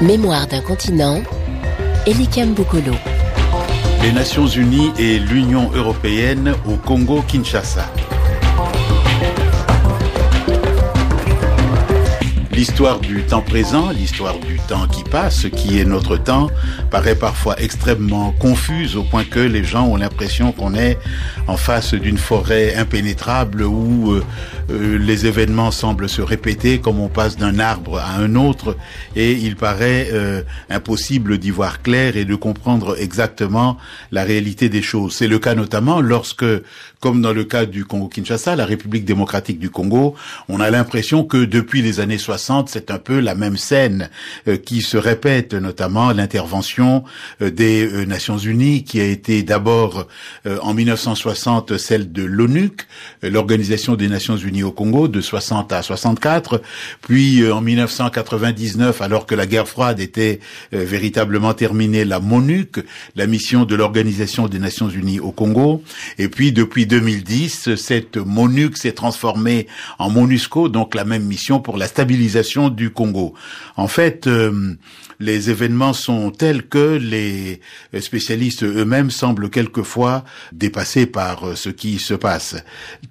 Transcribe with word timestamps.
Mémoire 0.00 0.46
d'un 0.46 0.60
continent, 0.60 1.20
Elikam 2.06 2.54
Bukolo. 2.54 2.94
Les 4.00 4.12
Nations 4.12 4.46
Unies 4.46 4.92
et 4.96 5.18
l'Union 5.18 5.72
européenne 5.74 6.54
au 6.68 6.76
Congo-Kinshasa. 6.76 7.84
L'histoire 12.52 13.00
du 13.00 13.22
temps 13.22 13.42
présent, 13.42 13.90
l'histoire 13.90 14.38
du 14.38 14.58
temps 14.68 14.86
qui 14.86 15.02
passe, 15.02 15.46
qui 15.48 15.80
est 15.80 15.84
notre 15.84 16.16
temps, 16.16 16.48
paraît 16.90 17.16
parfois 17.16 17.60
extrêmement 17.60 18.32
confuse 18.32 18.96
au 18.96 19.02
point 19.02 19.24
que 19.24 19.40
les 19.40 19.64
gens 19.64 19.86
ont 19.86 19.96
l'impression 19.96 20.52
qu'on 20.52 20.74
est 20.74 20.96
en 21.48 21.56
face 21.56 21.94
d'une 21.94 22.18
forêt 22.18 22.74
impénétrable 22.76 23.62
où 23.62 24.20
euh, 24.70 24.98
les 24.98 25.26
événements 25.26 25.70
semblent 25.70 26.08
se 26.08 26.20
répéter 26.20 26.78
comme 26.78 27.00
on 27.00 27.08
passe 27.08 27.36
d'un 27.36 27.58
arbre 27.58 27.98
à 27.98 28.16
un 28.16 28.34
autre 28.34 28.76
et 29.16 29.32
il 29.32 29.56
paraît 29.56 30.08
euh, 30.12 30.42
impossible 30.68 31.38
d'y 31.38 31.50
voir 31.50 31.80
clair 31.80 32.16
et 32.16 32.24
de 32.24 32.34
comprendre 32.34 32.96
exactement 33.00 33.78
la 34.12 34.24
réalité 34.24 34.68
des 34.68 34.82
choses. 34.82 35.14
C'est 35.14 35.26
le 35.26 35.38
cas 35.38 35.54
notamment 35.54 36.00
lorsque, 36.00 36.44
comme 37.00 37.22
dans 37.22 37.32
le 37.32 37.44
cas 37.44 37.64
du 37.64 37.86
Congo-Kinshasa, 37.86 38.56
la 38.56 38.66
République 38.66 39.06
démocratique 39.06 39.58
du 39.58 39.70
Congo, 39.70 40.14
on 40.48 40.60
a 40.60 40.70
l'impression 40.70 41.24
que 41.24 41.44
depuis 41.44 41.80
les 41.80 42.00
années 42.00 42.18
60, 42.18 42.68
c'est 42.68 42.90
un 42.90 42.98
peu 42.98 43.20
la 43.20 43.34
même 43.34 43.56
scène 43.56 44.10
euh, 44.48 44.58
qui 44.58 44.82
se 44.82 44.98
répète, 44.98 45.54
notamment 45.54 46.12
l'intervention 46.12 47.04
des 47.40 48.06
Nations 48.06 48.38
Unies, 48.38 48.84
qui 48.84 49.00
a 49.00 49.04
été 49.04 49.42
d'abord 49.42 50.06
en 50.62 50.74
1960 50.74 51.78
celle 51.78 52.12
de 52.12 52.22
l'ONUC, 52.22 52.86
l'Organisation 53.22 53.94
des 53.94 54.08
Nations 54.08 54.36
Unies 54.36 54.57
au 54.62 54.72
Congo, 54.72 55.08
de 55.08 55.20
60 55.20 55.72
à 55.72 55.82
64, 55.82 56.62
puis 57.00 57.50
en 57.50 57.60
1999, 57.60 59.00
alors 59.00 59.26
que 59.26 59.34
la 59.34 59.46
guerre 59.46 59.68
froide 59.68 60.00
était 60.00 60.40
véritablement 60.72 61.54
terminée, 61.54 62.04
la 62.04 62.20
MONUC, 62.20 62.84
la 63.16 63.26
mission 63.26 63.64
de 63.64 63.74
l'Organisation 63.74 64.48
des 64.48 64.58
Nations 64.58 64.88
Unies 64.88 65.20
au 65.20 65.32
Congo, 65.32 65.82
et 66.18 66.28
puis 66.28 66.52
depuis 66.52 66.86
2010, 66.86 67.74
cette 67.76 68.16
MONUC 68.16 68.76
s'est 68.76 68.92
transformée 68.92 69.66
en 69.98 70.10
MONUSCO, 70.10 70.68
donc 70.68 70.94
la 70.94 71.04
même 71.04 71.24
mission 71.24 71.60
pour 71.60 71.76
la 71.76 71.86
stabilisation 71.86 72.68
du 72.68 72.90
Congo. 72.90 73.34
En 73.76 73.88
fait, 73.88 74.26
euh, 74.26 74.74
les 75.20 75.50
événements 75.50 75.92
sont 75.92 76.30
tels 76.30 76.68
que 76.68 76.96
les 76.96 77.60
spécialistes 78.00 78.62
eux-mêmes 78.62 79.10
semblent 79.10 79.50
quelquefois 79.50 80.24
dépassés 80.52 81.06
par 81.06 81.48
euh, 81.48 81.54
ce 81.56 81.70
qui 81.70 81.98
se 81.98 82.14
passe. 82.14 82.56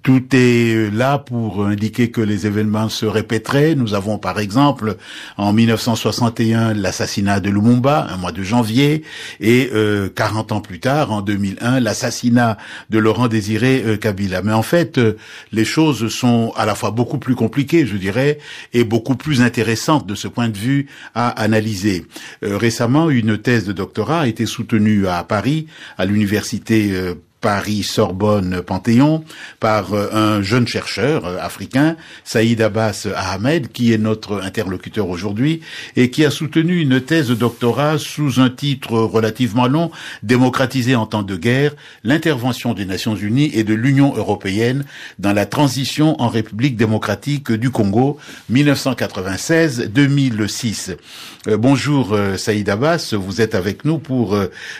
Tout 0.02 0.24
est 0.32 0.90
là 0.92 1.18
pour 1.18 1.37
indiquer 1.66 2.10
que 2.10 2.20
les 2.20 2.46
événements 2.46 2.88
se 2.88 3.06
répéteraient. 3.06 3.74
Nous 3.74 3.94
avons 3.94 4.18
par 4.18 4.38
exemple 4.38 4.96
en 5.36 5.52
1961 5.52 6.74
l'assassinat 6.74 7.40
de 7.40 7.50
Lumumba, 7.50 8.06
un 8.10 8.16
mois 8.16 8.32
de 8.32 8.42
janvier, 8.42 9.02
et 9.40 9.70
euh, 9.72 10.08
40 10.08 10.52
ans 10.52 10.60
plus 10.60 10.80
tard, 10.80 11.12
en 11.12 11.22
2001, 11.22 11.80
l'assassinat 11.80 12.56
de 12.90 12.98
Laurent 12.98 13.28
Désiré 13.28 13.82
euh, 13.84 13.96
Kabila. 13.96 14.42
Mais 14.42 14.52
en 14.52 14.62
fait, 14.62 14.98
euh, 14.98 15.16
les 15.52 15.64
choses 15.64 16.08
sont 16.08 16.52
à 16.56 16.66
la 16.66 16.74
fois 16.74 16.90
beaucoup 16.90 17.18
plus 17.18 17.34
compliquées, 17.34 17.86
je 17.86 17.96
dirais, 17.96 18.38
et 18.72 18.84
beaucoup 18.84 19.16
plus 19.16 19.42
intéressantes 19.42 20.06
de 20.06 20.14
ce 20.14 20.28
point 20.28 20.48
de 20.48 20.56
vue 20.56 20.86
à 21.14 21.28
analyser. 21.28 22.06
Euh, 22.44 22.56
récemment, 22.56 23.10
une 23.10 23.38
thèse 23.38 23.64
de 23.64 23.72
doctorat 23.72 24.22
a 24.22 24.26
été 24.26 24.46
soutenue 24.46 25.06
à 25.06 25.22
Paris, 25.24 25.66
à 25.96 26.04
l'université 26.04 26.92
euh, 27.38 27.48
Paris 27.48 27.82
Sorbonne 27.82 28.60
Panthéon 28.62 29.24
par 29.60 29.94
euh, 29.94 30.08
un 30.12 30.42
jeune 30.42 30.66
chercheur 30.66 31.24
euh, 31.24 31.38
africain, 31.40 31.96
Saïd 32.24 32.60
Abbas 32.60 33.06
Ahmed, 33.16 33.72
qui 33.72 33.92
est 33.92 33.98
notre 33.98 34.42
interlocuteur 34.42 35.08
aujourd'hui 35.08 35.60
et 35.96 36.10
qui 36.10 36.24
a 36.24 36.30
soutenu 36.30 36.80
une 36.80 37.00
thèse 37.00 37.28
de 37.28 37.34
doctorat 37.34 37.98
sous 37.98 38.40
un 38.40 38.50
titre 38.50 38.98
relativement 38.98 39.66
long, 39.66 39.90
Démocratiser 40.22 40.94
en 40.94 41.06
temps 41.06 41.22
de 41.22 41.36
guerre, 41.36 41.74
l'intervention 42.04 42.74
des 42.74 42.84
Nations 42.84 43.16
Unies 43.16 43.50
et 43.54 43.64
de 43.64 43.72
l'Union 43.74 44.14
européenne 44.16 44.84
dans 45.18 45.32
la 45.32 45.46
transition 45.46 46.20
en 46.20 46.28
République 46.28 46.76
démocratique 46.76 47.50
du 47.52 47.70
Congo 47.70 48.18
1996-2006. 48.52 50.96
Euh, 51.46 51.56
bonjour 51.56 52.18
Saïd 52.36 52.68
Abbas, 52.68 53.14
vous 53.18 53.40
êtes 53.40 53.54
avec 53.54 53.84
nous 53.84 53.98
pour 53.98 54.36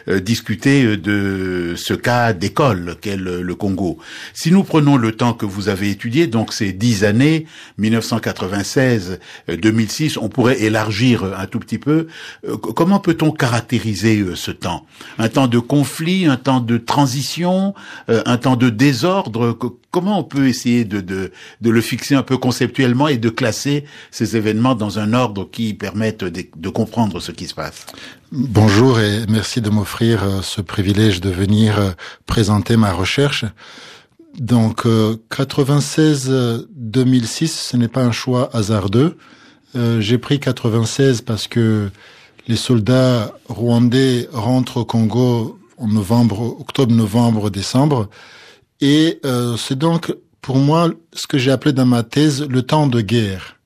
discuter 0.07 0.97
de 0.97 1.75
ce 1.77 1.95
cas 1.95 2.33
école 2.49 2.97
qu'est 3.01 3.17
le, 3.17 3.55
Congo. 3.55 3.99
Si 4.35 4.51
nous 4.51 4.65
prenons 4.65 4.97
le 4.97 5.13
temps 5.13 5.35
que 5.35 5.47
vous 5.47 5.69
avez 5.69 5.91
étudié, 5.91 6.27
donc 6.27 6.53
ces 6.53 6.73
dix 6.73 7.05
années, 7.05 7.47
1996-2006, 7.79 10.19
on 10.21 10.29
pourrait 10.29 10.61
élargir 10.61 11.23
un 11.25 11.47
tout 11.47 11.59
petit 11.59 11.79
peu. 11.79 12.07
Euh, 12.47 12.57
comment 12.57 13.01
peut-on 13.01 13.31
caractériser 13.31 14.21
euh, 14.21 14.35
ce 14.35 14.51
temps? 14.51 14.87
Un 15.19 15.29
temps 15.29 15.49
de 15.49 15.59
conflit, 15.59 16.27
un 16.27 16.37
temps 16.37 16.61
de 16.61 16.79
transition, 16.79 17.75
euh, 18.09 18.23
un 18.27 18.39
temps 18.39 18.57
de 18.57 18.71
désordre? 18.71 19.59
Comment 19.91 20.19
on 20.19 20.25
peut 20.25 20.49
essayer 20.49 20.85
de, 20.85 21.01
de, 21.01 21.33
de, 21.63 21.71
le 21.71 21.81
fixer 21.81 22.15
un 22.15 22.23
peu 22.23 22.37
conceptuellement 22.37 23.09
et 23.09 23.17
de 23.17 23.31
classer 23.31 23.85
ces 24.11 24.37
événements 24.37 24.75
dans 24.75 24.99
un 24.99 25.15
ordre 25.15 25.49
qui 25.51 25.73
permette 25.73 26.25
de, 26.25 26.45
de 26.55 26.69
comprendre 26.69 27.21
ce 27.21 27.33
qui 27.33 27.47
se 27.47 27.55
passe? 27.55 27.87
Bonjour 28.31 29.01
et 29.01 29.25
merci 29.31 29.63
de 29.63 29.71
m'offrir 29.71 30.23
euh, 30.23 30.43
ce 30.43 30.61
privilège 30.61 31.23
de 31.23 31.31
venir 31.31 31.79
euh, 31.79 31.93
présenter 32.27 32.77
ma 32.77 32.93
recherche. 32.93 33.47
Donc 34.39 34.85
96-2006, 34.85 36.31
euh, 36.31 36.67
ce 37.47 37.77
n'est 37.79 37.89
pas 37.89 38.03
un 38.03 38.13
choix 38.13 38.51
hasardeux. 38.53 39.17
J'ai 39.75 40.19
pris 40.19 40.41
96 40.41 41.23
parce 41.23 41.47
que 41.47 41.91
les 42.47 42.57
soldats 42.57 43.35
rwandais 43.49 44.29
rentrent 44.33 44.79
au 44.79 44.85
Congo 44.85 45.59
en 45.77 45.89
novembre, 45.89 46.57
octobre, 46.61 46.95
novembre, 46.95 47.51
décembre. 47.51 48.09
Et 48.81 49.21
c'est 49.57 49.79
donc 49.79 50.15
pour 50.41 50.57
moi 50.57 50.91
ce 51.13 51.27
que 51.27 51.37
j'ai 51.37 51.51
appelé 51.51 51.73
dans 51.73 51.87
ma 51.87 52.03
thèse 52.03 52.43
le 52.43 52.63
temps 52.63 52.87
de 52.87 53.01
guerre. 53.01 53.57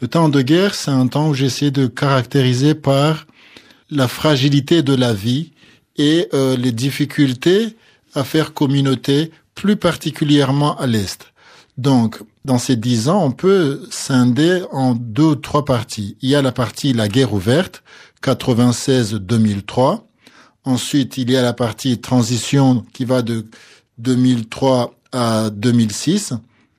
Le 0.00 0.06
temps 0.06 0.28
de 0.28 0.42
guerre, 0.42 0.74
c'est 0.74 0.90
un 0.90 1.08
temps 1.08 1.28
où 1.28 1.34
j'essaie 1.34 1.70
de 1.70 1.86
caractériser 1.86 2.74
par 2.74 3.26
la 3.90 4.06
fragilité 4.06 4.82
de 4.82 4.94
la 4.94 5.12
vie 5.12 5.52
et 5.96 6.28
euh, 6.34 6.56
les 6.56 6.70
difficultés 6.72 7.76
à 8.14 8.22
faire 8.22 8.54
communauté, 8.54 9.32
plus 9.54 9.76
particulièrement 9.76 10.76
à 10.78 10.86
l'Est. 10.86 11.32
Donc, 11.76 12.18
dans 12.44 12.58
ces 12.58 12.76
dix 12.76 13.08
ans, 13.08 13.24
on 13.24 13.32
peut 13.32 13.86
scinder 13.90 14.62
en 14.72 14.94
deux 14.94 15.22
ou 15.22 15.34
trois 15.34 15.64
parties. 15.64 16.16
Il 16.22 16.30
y 16.30 16.34
a 16.34 16.42
la 16.42 16.52
partie 16.52 16.92
la 16.92 17.08
guerre 17.08 17.32
ouverte, 17.32 17.82
96-2003. 18.22 20.02
Ensuite, 20.64 21.16
il 21.18 21.30
y 21.30 21.36
a 21.36 21.42
la 21.42 21.52
partie 21.52 21.98
transition 22.00 22.84
qui 22.92 23.04
va 23.04 23.22
de 23.22 23.46
2003 23.98 24.94
à 25.12 25.50
2006. 25.50 26.34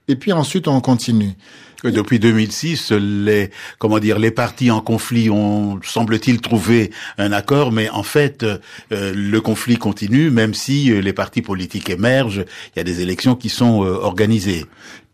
Et 0.07 0.15
puis 0.15 0.33
ensuite, 0.33 0.67
on 0.67 0.81
continue. 0.81 1.35
Depuis 1.83 2.19
2006, 2.19 2.91
les 2.91 3.51
comment 3.77 3.99
dire 3.99 4.19
les 4.19 4.31
partis 4.31 4.69
en 4.69 4.81
conflit 4.81 5.29
ont 5.29 5.79
semble-t-il 5.81 6.41
trouvé 6.41 6.91
un 7.17 7.31
accord, 7.31 7.71
mais 7.71 7.89
en 7.89 8.03
fait 8.03 8.43
euh, 8.43 8.57
le 8.91 9.39
conflit 9.39 9.77
continue, 9.77 10.29
même 10.29 10.53
si 10.53 10.91
euh, 10.91 10.99
les 10.99 11.13
partis 11.13 11.41
politiques 11.41 11.89
émergent. 11.89 12.43
Il 12.75 12.79
y 12.79 12.81
a 12.81 12.83
des 12.83 13.01
élections 13.01 13.35
qui 13.35 13.47
sont 13.47 13.85
euh, 13.85 13.93
organisées. 13.93 14.65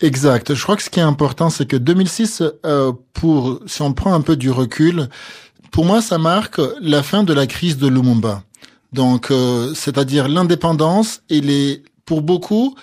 Exact. 0.01 0.55
Je 0.55 0.63
crois 0.63 0.75
que 0.75 0.81
ce 0.81 0.89
qui 0.89 0.99
est 0.99 1.03
important, 1.03 1.51
c'est 1.51 1.67
que 1.67 1.77
2006, 1.77 2.41
pour 3.13 3.59
si 3.67 3.81
on 3.81 3.93
prend 3.93 4.13
un 4.13 4.22
peu 4.22 4.35
du 4.35 4.49
recul, 4.49 5.07
pour 5.72 5.85
moi, 5.85 6.01
ça 6.01 6.17
marque 6.17 6.59
la 6.81 7.03
fin 7.03 7.23
de 7.23 7.33
la 7.33 7.45
crise 7.47 7.77
de 7.77 7.87
Lumumba. 7.87 8.43
Donc, 8.91 9.31
c'est-à-dire 9.73 10.27
l'indépendance 10.27 11.22
et 11.29 11.41
les, 11.41 11.83
pour 12.05 12.21
beaucoup, 12.21 12.75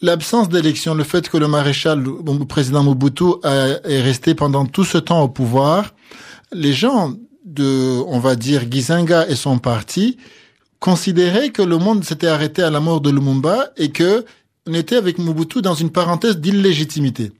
l'absence 0.00 0.48
d'élection, 0.48 0.94
le 0.94 1.04
fait 1.04 1.28
que 1.28 1.36
le 1.36 1.48
maréchal, 1.48 2.02
le 2.02 2.44
président 2.44 2.82
Mobutu 2.82 3.24
est 3.44 4.00
resté 4.00 4.34
pendant 4.34 4.64
tout 4.66 4.84
ce 4.84 4.98
temps 4.98 5.22
au 5.22 5.28
pouvoir, 5.28 5.94
les 6.52 6.72
gens 6.72 7.14
de, 7.44 8.00
on 8.06 8.18
va 8.18 8.36
dire, 8.36 8.62
Gizenga 8.70 9.28
et 9.28 9.36
son 9.36 9.58
parti 9.58 10.16
considéraient 10.78 11.50
que 11.50 11.62
le 11.62 11.78
monde 11.78 12.04
s'était 12.04 12.26
arrêté 12.26 12.62
à 12.62 12.70
la 12.70 12.80
mort 12.80 13.00
de 13.00 13.10
Lumumba 13.10 13.70
et 13.76 13.90
que 13.90 14.24
on 14.66 14.74
était 14.74 14.96
avec 14.96 15.18
Mobutu 15.18 15.62
dans 15.62 15.74
une 15.74 15.90
parenthèse 15.90 16.38
d'illégitimité. 16.38 17.32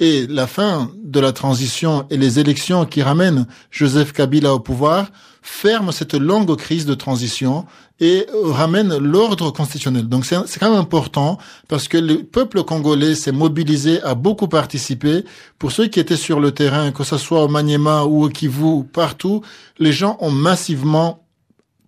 Et 0.00 0.26
la 0.26 0.46
fin 0.46 0.90
de 1.04 1.20
la 1.20 1.32
transition 1.32 2.06
et 2.10 2.16
les 2.16 2.38
élections 2.38 2.86
qui 2.86 3.02
ramènent 3.02 3.46
Joseph 3.70 4.12
Kabila 4.12 4.54
au 4.54 4.58
pouvoir 4.58 5.08
ferment 5.42 5.92
cette 5.92 6.14
longue 6.14 6.56
crise 6.56 6.86
de 6.86 6.94
transition 6.94 7.66
et 8.02 8.26
ramènent 8.44 8.98
l'ordre 8.98 9.52
constitutionnel. 9.52 10.08
Donc 10.08 10.26
c'est 10.26 10.58
quand 10.58 10.70
même 10.70 10.80
important 10.80 11.38
parce 11.68 11.86
que 11.86 11.96
le 11.96 12.24
peuple 12.24 12.64
congolais 12.64 13.14
s'est 13.14 13.30
mobilisé, 13.30 14.02
a 14.02 14.16
beaucoup 14.16 14.48
participé. 14.48 15.24
Pour 15.60 15.70
ceux 15.70 15.86
qui 15.86 16.00
étaient 16.00 16.16
sur 16.16 16.40
le 16.40 16.50
terrain, 16.50 16.90
que 16.90 17.04
ce 17.04 17.16
soit 17.16 17.44
au 17.44 17.48
Maniema 17.48 18.02
ou 18.02 18.24
au 18.24 18.28
Kivu, 18.28 18.82
partout, 18.92 19.42
les 19.78 19.92
gens 19.92 20.16
ont 20.20 20.32
massivement 20.32 21.21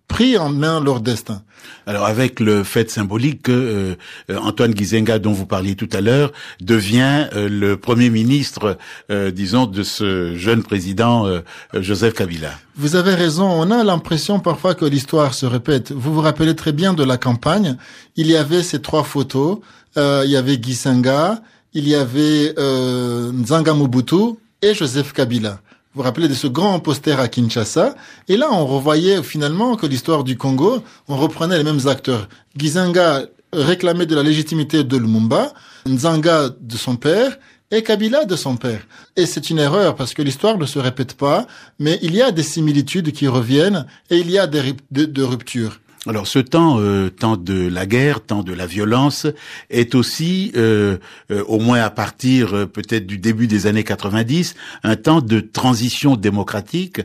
pris 0.07 0.37
en 0.37 0.49
main 0.49 0.79
leur 0.79 1.01
destin. 1.01 1.41
Alors 1.87 2.05
avec 2.05 2.39
le 2.39 2.63
fait 2.63 2.89
symbolique 2.89 3.43
que 3.43 3.51
euh, 3.51 3.95
euh, 4.29 4.37
Antoine 4.37 4.75
Gizenga, 4.75 5.19
dont 5.19 5.33
vous 5.33 5.45
parliez 5.45 5.75
tout 5.75 5.89
à 5.93 6.01
l'heure, 6.01 6.31
devient 6.61 7.27
euh, 7.33 7.49
le 7.49 7.77
premier 7.77 8.09
ministre, 8.09 8.77
disons, 9.09 9.65
de 9.65 9.83
ce 9.83 10.35
jeune 10.35 10.63
président 10.63 11.25
Joseph 11.73 12.13
Kabila. 12.13 12.51
Vous 12.75 12.95
avez 12.95 13.13
raison. 13.13 13.45
On 13.45 13.71
a 13.71 13.83
l'impression 13.83 14.39
parfois 14.39 14.75
que 14.75 14.85
l'histoire 14.85 15.33
se 15.33 15.45
répète. 15.45 15.91
Vous 15.91 16.13
vous 16.13 16.21
rappelez 16.21 16.55
très 16.55 16.71
bien 16.71 16.93
de 16.93 17.03
la 17.03 17.17
campagne. 17.17 17.77
Il 18.15 18.27
y 18.27 18.35
avait 18.35 18.63
ces 18.63 18.81
trois 18.81 19.03
photos. 19.03 19.59
il 19.95 20.29
y 20.29 20.35
avait 20.35 20.61
Gizenga, 20.61 21.41
il 21.73 21.87
y 21.87 21.95
avait 21.95 22.53
Nzanga 22.57 23.73
Mobutu 23.73 24.37
et 24.61 24.73
Joseph 24.73 25.13
Kabila. 25.13 25.59
Vous 25.95 26.01
vous 26.01 26.07
rappelez 26.07 26.27
de 26.27 26.33
ce 26.33 26.47
grand 26.47 26.77
poster 26.81 27.17
à 27.17 27.29
Kinshasa? 27.29 27.95
Et 28.27 28.35
là, 28.35 28.49
on 28.51 28.65
revoyait 28.65 29.23
finalement 29.23 29.77
que 29.77 29.85
l'histoire 29.85 30.25
du 30.25 30.35
Congo, 30.35 30.83
on 31.07 31.15
reprenait 31.15 31.57
les 31.57 31.63
mêmes 31.63 31.87
acteurs. 31.87 32.27
Gizanga 32.57 33.21
réclamait 33.53 34.05
de 34.05 34.13
la 34.13 34.21
légitimité 34.21 34.83
de 34.83 34.97
Lumumba, 34.97 35.53
Nzanga 35.87 36.49
de 36.59 36.75
son 36.75 36.97
père, 36.97 37.37
et 37.71 37.81
Kabila 37.81 38.25
de 38.25 38.35
son 38.35 38.57
père. 38.57 38.81
Et 39.15 39.25
c'est 39.25 39.49
une 39.49 39.57
erreur 39.57 39.95
parce 39.95 40.13
que 40.13 40.21
l'histoire 40.21 40.57
ne 40.57 40.65
se 40.65 40.79
répète 40.79 41.13
pas, 41.13 41.47
mais 41.79 41.97
il 42.01 42.13
y 42.13 42.21
a 42.21 42.31
des 42.31 42.43
similitudes 42.43 43.13
qui 43.13 43.29
reviennent 43.29 43.85
et 44.09 44.17
il 44.17 44.29
y 44.29 44.37
a 44.37 44.47
des, 44.47 44.75
de 44.91 45.23
ruptures. 45.23 45.79
Alors 46.07 46.27
ce 46.27 46.37
temps, 46.37 46.79
euh, 46.79 47.09
temps 47.09 47.35
de 47.35 47.67
la 47.67 47.87
guerre, 47.87 48.21
temps 48.21 48.43
de 48.43 48.53
la 48.53 48.67
violence, 48.67 49.25
est 49.71 49.95
aussi, 49.95 50.51
euh, 50.55 50.97
euh, 51.31 51.43
au 51.47 51.57
moins 51.57 51.81
à 51.81 51.89
partir 51.89 52.55
euh, 52.55 52.65
peut-être 52.67 53.07
du 53.07 53.17
début 53.17 53.47
des 53.47 53.65
années 53.65 53.83
90, 53.83 54.53
un 54.83 54.95
temps 54.95 55.21
de 55.21 55.39
transition 55.39 56.15
démocratique, 56.15 57.01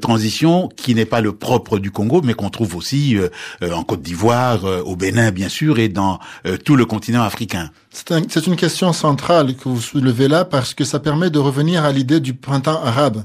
transition 0.00 0.68
qui 0.76 0.94
n'est 0.94 1.06
pas 1.06 1.20
le 1.20 1.32
propre 1.32 1.78
du 1.78 1.90
Congo, 1.90 2.20
mais 2.22 2.34
qu'on 2.34 2.50
trouve 2.50 2.76
aussi 2.76 3.16
en 3.62 3.82
Côte 3.82 4.02
d'Ivoire, 4.02 4.64
au 4.86 4.96
Bénin 4.96 5.30
bien 5.30 5.48
sûr, 5.48 5.78
et 5.78 5.88
dans 5.88 6.18
tout 6.64 6.76
le 6.76 6.84
continent 6.84 7.22
africain. 7.22 7.70
C'est 7.90 8.46
une 8.46 8.56
question 8.56 8.92
centrale 8.92 9.54
que 9.54 9.68
vous 9.68 9.80
soulevez 9.80 10.28
là 10.28 10.44
parce 10.44 10.74
que 10.74 10.84
ça 10.84 10.98
permet 10.98 11.30
de 11.30 11.38
revenir 11.38 11.84
à 11.84 11.92
l'idée 11.92 12.20
du 12.20 12.34
printemps 12.34 12.82
arabe 12.82 13.24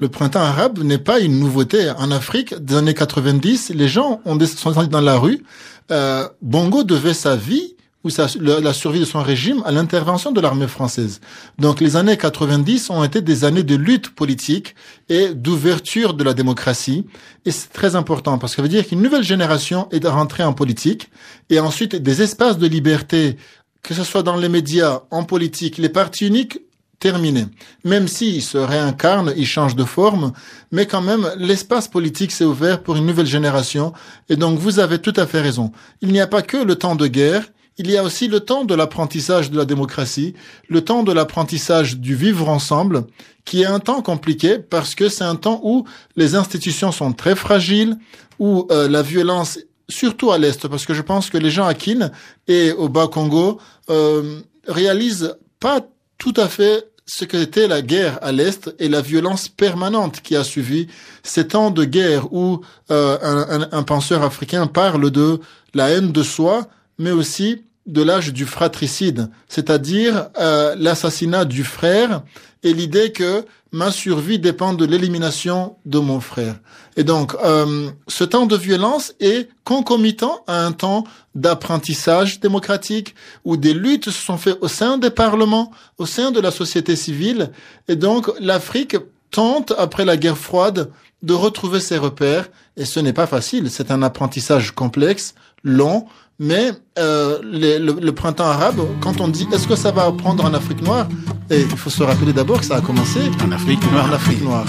le 0.00 0.08
printemps 0.08 0.40
arabe 0.40 0.78
n'est 0.82 0.98
pas 0.98 1.20
une 1.20 1.38
nouveauté. 1.38 1.90
En 1.98 2.10
Afrique, 2.10 2.54
des 2.54 2.76
années 2.76 2.94
90, 2.94 3.70
les 3.74 3.88
gens 3.88 4.20
ont 4.24 4.38
sont 4.46 4.72
dans 4.84 5.00
la 5.00 5.16
rue. 5.16 5.44
Euh, 5.90 6.28
Bongo 6.42 6.84
devait 6.84 7.14
sa 7.14 7.36
vie 7.36 7.74
ou 8.04 8.10
sa, 8.10 8.28
la 8.38 8.72
survie 8.72 9.00
de 9.00 9.04
son 9.04 9.22
régime 9.22 9.60
à 9.66 9.72
l'intervention 9.72 10.30
de 10.30 10.40
l'armée 10.40 10.68
française. 10.68 11.20
Donc 11.58 11.80
les 11.80 11.96
années 11.96 12.16
90 12.16 12.90
ont 12.90 13.02
été 13.02 13.22
des 13.22 13.44
années 13.44 13.64
de 13.64 13.74
lutte 13.74 14.14
politique 14.14 14.76
et 15.08 15.34
d'ouverture 15.34 16.14
de 16.14 16.22
la 16.22 16.32
démocratie. 16.32 17.06
Et 17.44 17.50
c'est 17.50 17.72
très 17.72 17.96
important 17.96 18.38
parce 18.38 18.52
que 18.52 18.56
ça 18.56 18.62
veut 18.62 18.68
dire 18.68 18.86
qu'une 18.86 19.02
nouvelle 19.02 19.24
génération 19.24 19.88
est 19.90 20.06
rentrée 20.06 20.44
en 20.44 20.52
politique 20.52 21.10
et 21.50 21.58
ensuite 21.58 21.96
des 21.96 22.22
espaces 22.22 22.58
de 22.58 22.68
liberté, 22.68 23.36
que 23.82 23.94
ce 23.94 24.04
soit 24.04 24.22
dans 24.22 24.36
les 24.36 24.48
médias, 24.48 25.00
en 25.10 25.24
politique, 25.24 25.78
les 25.78 25.88
partis 25.88 26.28
uniques 26.28 26.60
terminé. 26.98 27.46
Même 27.84 28.08
s'il 28.08 28.42
se 28.42 28.58
réincarne, 28.58 29.32
il 29.36 29.46
change 29.46 29.76
de 29.76 29.84
forme, 29.84 30.32
mais 30.72 30.86
quand 30.86 31.00
même, 31.00 31.30
l'espace 31.36 31.88
politique 31.88 32.32
s'est 32.32 32.44
ouvert 32.44 32.82
pour 32.82 32.96
une 32.96 33.06
nouvelle 33.06 33.26
génération, 33.26 33.92
et 34.28 34.36
donc 34.36 34.58
vous 34.58 34.78
avez 34.80 34.98
tout 34.98 35.14
à 35.16 35.26
fait 35.26 35.40
raison. 35.40 35.72
Il 36.02 36.12
n'y 36.12 36.20
a 36.20 36.26
pas 36.26 36.42
que 36.42 36.56
le 36.56 36.74
temps 36.74 36.96
de 36.96 37.06
guerre, 37.06 37.44
il 37.78 37.88
y 37.90 37.96
a 37.96 38.02
aussi 38.02 38.26
le 38.26 38.40
temps 38.40 38.64
de 38.64 38.74
l'apprentissage 38.74 39.50
de 39.52 39.56
la 39.56 39.64
démocratie, 39.64 40.34
le 40.68 40.80
temps 40.82 41.04
de 41.04 41.12
l'apprentissage 41.12 41.98
du 41.98 42.16
vivre 42.16 42.48
ensemble, 42.48 43.04
qui 43.44 43.62
est 43.62 43.66
un 43.66 43.78
temps 43.78 44.02
compliqué 44.02 44.58
parce 44.58 44.96
que 44.96 45.08
c'est 45.08 45.24
un 45.24 45.36
temps 45.36 45.60
où 45.62 45.84
les 46.16 46.34
institutions 46.34 46.90
sont 46.90 47.12
très 47.12 47.36
fragiles, 47.36 47.96
où 48.40 48.66
euh, 48.72 48.88
la 48.88 49.02
violence, 49.02 49.60
surtout 49.88 50.32
à 50.32 50.38
l'Est, 50.38 50.66
parce 50.66 50.86
que 50.86 50.94
je 50.94 51.02
pense 51.02 51.30
que 51.30 51.38
les 51.38 51.50
gens 51.50 51.66
à 51.66 51.74
Kin 51.74 52.10
et 52.48 52.72
au 52.72 52.88
Bas-Congo 52.88 53.60
euh, 53.90 54.40
réalisent 54.66 55.36
pas 55.60 55.80
tout 56.18 56.34
à 56.36 56.48
fait 56.48 56.84
ce 57.06 57.24
qu'était 57.24 57.68
la 57.68 57.80
guerre 57.80 58.18
à 58.20 58.32
l'Est 58.32 58.74
et 58.78 58.88
la 58.88 59.00
violence 59.00 59.48
permanente 59.48 60.20
qui 60.20 60.36
a 60.36 60.44
suivi 60.44 60.88
ces 61.22 61.48
temps 61.48 61.70
de 61.70 61.84
guerre 61.84 62.32
où 62.34 62.60
euh, 62.90 63.66
un, 63.72 63.82
penseur 63.82 64.22
africain 64.22 64.66
parle 64.66 65.10
de 65.10 65.40
la 65.72 65.88
haine 65.88 66.12
de 66.12 66.22
soi, 66.22 66.68
mais 66.98 67.10
aussi 67.10 67.64
de 67.86 68.02
l'âge 68.02 68.34
du 68.34 68.44
fratricide, 68.44 69.30
c'est-à-dire 69.48 70.28
euh, 70.38 70.74
l'assassinat 70.76 71.46
du 71.46 71.64
frère 71.64 72.22
et 72.62 72.74
l'idée 72.74 73.12
que 73.12 73.46
ma 73.72 73.90
survie 73.90 74.38
dépend 74.38 74.72
de 74.72 74.84
l'élimination 74.84 75.76
de 75.84 75.98
mon 75.98 76.20
frère. 76.20 76.56
Et 76.96 77.04
donc, 77.04 77.34
euh, 77.44 77.90
ce 78.08 78.24
temps 78.24 78.46
de 78.46 78.56
violence 78.56 79.14
est 79.20 79.48
concomitant 79.64 80.42
à 80.46 80.64
un 80.64 80.72
temps 80.72 81.04
d'apprentissage 81.34 82.40
démocratique 82.40 83.14
où 83.44 83.56
des 83.56 83.74
luttes 83.74 84.06
se 84.06 84.10
sont 84.10 84.38
faites 84.38 84.58
au 84.60 84.68
sein 84.68 84.98
des 84.98 85.10
parlements, 85.10 85.70
au 85.98 86.06
sein 86.06 86.30
de 86.30 86.40
la 86.40 86.50
société 86.50 86.96
civile. 86.96 87.50
Et 87.88 87.96
donc, 87.96 88.30
l'Afrique 88.40 88.96
tente, 89.30 89.72
après 89.76 90.04
la 90.04 90.16
guerre 90.16 90.38
froide, 90.38 90.90
de 91.22 91.34
retrouver 91.34 91.80
ses 91.80 91.98
repères. 91.98 92.48
Et 92.76 92.84
ce 92.84 93.00
n'est 93.00 93.12
pas 93.12 93.26
facile. 93.26 93.70
C'est 93.70 93.90
un 93.90 94.02
apprentissage 94.02 94.72
complexe, 94.72 95.34
long, 95.62 96.06
mais 96.38 96.70
euh, 96.98 97.38
le, 97.42 98.10
printemps 98.12 98.46
arabe, 98.46 98.80
quand 99.00 99.20
on 99.20 99.28
dit 99.28 99.48
est-ce 99.52 99.66
que 99.66 99.74
ça 99.74 99.90
va 99.90 100.10
prendre 100.12 100.44
en 100.44 100.54
Afrique 100.54 100.82
noire, 100.82 101.08
et 101.50 101.60
il 101.62 101.76
faut 101.76 101.90
se 101.90 102.02
rappeler 102.02 102.32
d'abord 102.32 102.60
que 102.60 102.66
ça 102.66 102.76
a 102.76 102.80
commencé 102.80 103.20
en 103.44 103.50
Afrique 103.50 103.82
noire. 103.90 104.08
Noire. 104.42 104.66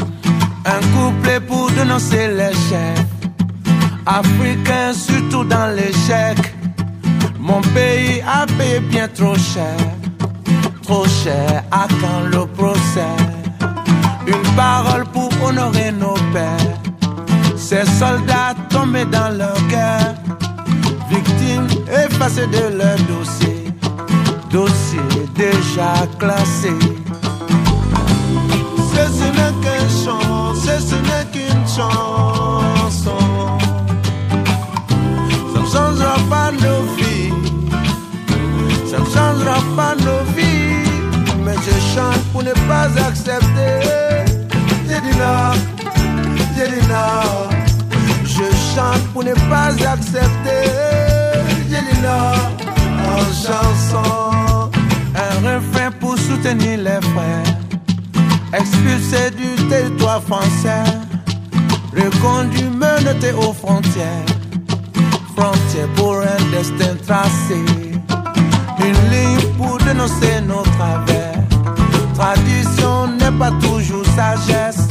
Un 0.66 0.80
couplet 0.96 1.40
pour 1.40 1.70
dénoncer 1.72 2.28
l'échec, 2.30 3.06
africain 4.06 4.94
surtout 4.94 5.44
dans 5.44 5.76
l'échec. 5.76 6.38
Mon 7.40 7.62
pays 7.62 8.22
a 8.28 8.46
payé 8.58 8.80
bien 8.80 9.08
trop 9.08 9.36
cher, 9.36 9.78
trop 10.84 11.06
cher 11.06 11.64
à 11.72 11.88
quand 12.02 12.22
le 12.32 12.46
procès? 12.48 13.16
Une 14.28 14.56
parole 14.56 15.06
pour 15.06 15.30
honorer 15.44 15.92
nos 15.92 16.16
pères, 16.34 16.80
ces 17.56 17.86
soldats 17.86 18.56
tombés 18.70 19.06
dans 19.06 19.36
leur 19.38 19.60
guerre 19.68 20.09
effacées 22.30 22.48
de 22.48 22.78
leur 22.78 22.98
dossier, 23.08 23.66
dossier 24.52 25.00
déjà 25.36 25.94
classé. 26.18 26.74
Ce 28.96 29.26
n'est 29.38 29.56
qu'un 29.64 29.88
chant, 30.04 30.56
ce 30.56 30.96
n'est 30.96 31.28
qu'une 31.32 31.68
chanson. 31.68 33.20
Ça 35.54 35.60
ne 35.60 35.66
changera 35.66 36.16
pas 36.30 36.52
nos 36.52 36.82
vies, 36.98 37.34
ça 38.90 39.00
ne 39.00 39.06
changera 39.06 39.60
pas 39.76 39.96
nos 39.96 40.24
vies. 40.36 40.90
Mais 41.44 41.56
je 41.56 41.96
chante 41.96 42.24
pour 42.32 42.44
ne 42.44 42.54
pas 42.68 42.88
accepter. 43.08 44.26
J'ai 44.88 45.02
dit 45.02 45.18
non, 45.18 45.52
j'ai 46.56 46.68
dit. 46.68 46.80
Je 48.26 48.46
chante 48.76 49.04
pour 49.14 49.24
ne 49.24 49.34
pas 49.34 49.72
accepter 49.92 50.99
en 52.06 53.24
chanson. 53.34 54.72
Un 55.16 55.36
refrain 55.48 55.92
pour 56.00 56.18
soutenir 56.18 56.78
les 56.78 57.02
frères, 57.14 57.58
expulsés 58.54 59.32
du 59.32 59.68
territoire 59.68 60.22
français, 60.24 60.84
reconduits, 61.94 62.70
menottés 62.70 63.34
aux 63.34 63.54
frontières, 63.54 64.26
frontières 65.36 65.90
pour 65.96 66.16
un 66.20 66.52
destin 66.52 66.96
tracé, 67.06 67.60
une 68.80 69.12
ligne 69.12 69.48
pour 69.58 69.78
dénoncer 69.80 70.42
nos 70.48 70.64
travers. 70.78 71.36
Tradition 72.14 73.08
n'est 73.08 73.38
pas 73.38 73.52
toujours 73.62 74.06
sagesse, 74.16 74.88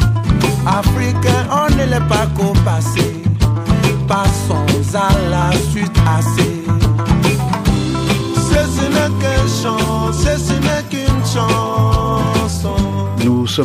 africain 0.67 1.47
on 1.50 1.75
ne 1.75 1.85
l'est 1.85 2.09
pas 2.09 2.27
qu'au 2.37 2.53
passé. 2.65 3.23
Passons 4.07 4.67
à 4.95 5.11
la 5.31 5.53
suite 5.71 5.93
assez. 6.07 6.58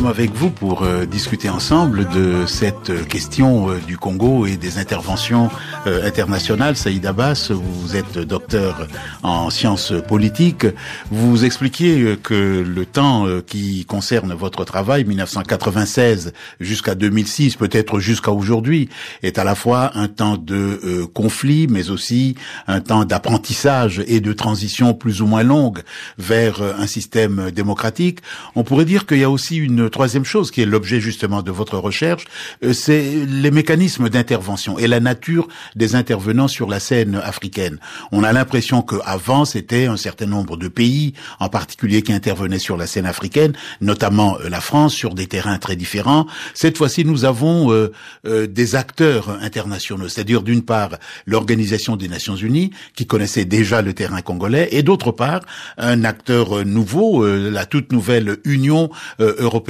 Sommes 0.00 0.06
avec 0.06 0.32
vous 0.32 0.50
pour 0.50 0.82
euh, 0.82 1.06
discuter 1.06 1.48
ensemble 1.48 2.08
de 2.08 2.46
cette 2.46 3.06
question 3.06 3.70
euh, 3.70 3.78
du 3.86 3.96
Congo 3.96 4.44
et 4.44 4.56
des 4.56 4.78
interventions 4.78 5.50
euh, 5.86 6.04
internationales. 6.04 6.76
Saïd 6.76 7.06
Abbas, 7.06 7.52
vous 7.52 7.94
êtes 7.94 8.18
docteur 8.18 8.88
en 9.22 9.50
sciences 9.50 9.92
politiques. 10.08 10.66
Vous 11.12 11.44
expliquiez 11.44 12.16
que 12.20 12.64
le 12.66 12.86
temps 12.86 13.26
qui 13.46 13.84
concerne 13.84 14.34
votre 14.34 14.64
travail, 14.64 15.04
1996 15.04 16.32
jusqu'à 16.58 16.96
2006, 16.96 17.54
peut-être 17.54 18.00
jusqu'à 18.00 18.32
aujourd'hui, 18.32 18.88
est 19.22 19.38
à 19.38 19.44
la 19.44 19.54
fois 19.54 19.92
un 19.94 20.08
temps 20.08 20.36
de 20.36 21.04
conflit, 21.14 21.68
mais 21.68 21.90
aussi 21.90 22.34
un 22.66 22.80
temps 22.80 23.04
d'apprentissage 23.04 24.02
et 24.08 24.20
de 24.20 24.32
transition 24.32 24.92
plus 24.92 25.22
ou 25.22 25.26
moins 25.26 25.44
longue 25.44 25.82
vers 26.18 26.60
un 26.62 26.86
système 26.88 27.52
démocratique. 27.52 28.18
On 28.56 28.64
pourrait 28.64 28.86
dire 28.86 29.06
qu'il 29.06 29.18
y 29.18 29.24
a 29.24 29.30
aussi 29.30 29.56
une 29.56 29.83
une 29.84 29.90
troisième 29.90 30.24
chose 30.24 30.50
qui 30.50 30.62
est 30.62 30.66
l'objet 30.66 31.00
justement 31.00 31.42
de 31.42 31.50
votre 31.50 31.78
recherche, 31.78 32.24
euh, 32.64 32.72
c'est 32.72 33.26
les 33.26 33.50
mécanismes 33.50 34.08
d'intervention 34.08 34.78
et 34.78 34.86
la 34.86 35.00
nature 35.00 35.46
des 35.76 35.94
intervenants 35.94 36.48
sur 36.48 36.68
la 36.68 36.80
scène 36.80 37.16
africaine. 37.22 37.78
On 38.12 38.24
a 38.24 38.32
l'impression 38.32 38.82
qu'avant, 38.82 39.44
c'était 39.44 39.86
un 39.86 39.96
certain 39.96 40.26
nombre 40.26 40.56
de 40.56 40.68
pays, 40.68 41.12
en 41.38 41.48
particulier, 41.48 42.02
qui 42.02 42.12
intervenaient 42.12 42.58
sur 42.58 42.76
la 42.76 42.86
scène 42.86 43.06
africaine, 43.06 43.52
notamment 43.80 44.38
euh, 44.40 44.48
la 44.48 44.60
France, 44.60 44.94
sur 44.94 45.14
des 45.14 45.26
terrains 45.26 45.58
très 45.58 45.76
différents. 45.76 46.26
Cette 46.54 46.78
fois-ci, 46.78 47.04
nous 47.04 47.24
avons 47.24 47.70
euh, 47.72 48.46
des 48.46 48.74
acteurs 48.74 49.28
internationaux, 49.42 50.08
c'est-à-dire 50.08 50.42
d'une 50.42 50.62
part 50.62 50.90
l'Organisation 51.26 51.96
des 51.96 52.08
Nations 52.08 52.36
Unies, 52.36 52.70
qui 52.94 53.06
connaissait 53.06 53.44
déjà 53.44 53.82
le 53.82 53.92
terrain 53.92 54.22
congolais, 54.22 54.68
et 54.72 54.82
d'autre 54.82 55.12
part 55.12 55.42
un 55.76 56.04
acteur 56.04 56.64
nouveau, 56.64 57.26
la 57.26 57.66
toute 57.66 57.92
nouvelle 57.92 58.38
Union 58.44 58.90
européenne. 59.18 59.63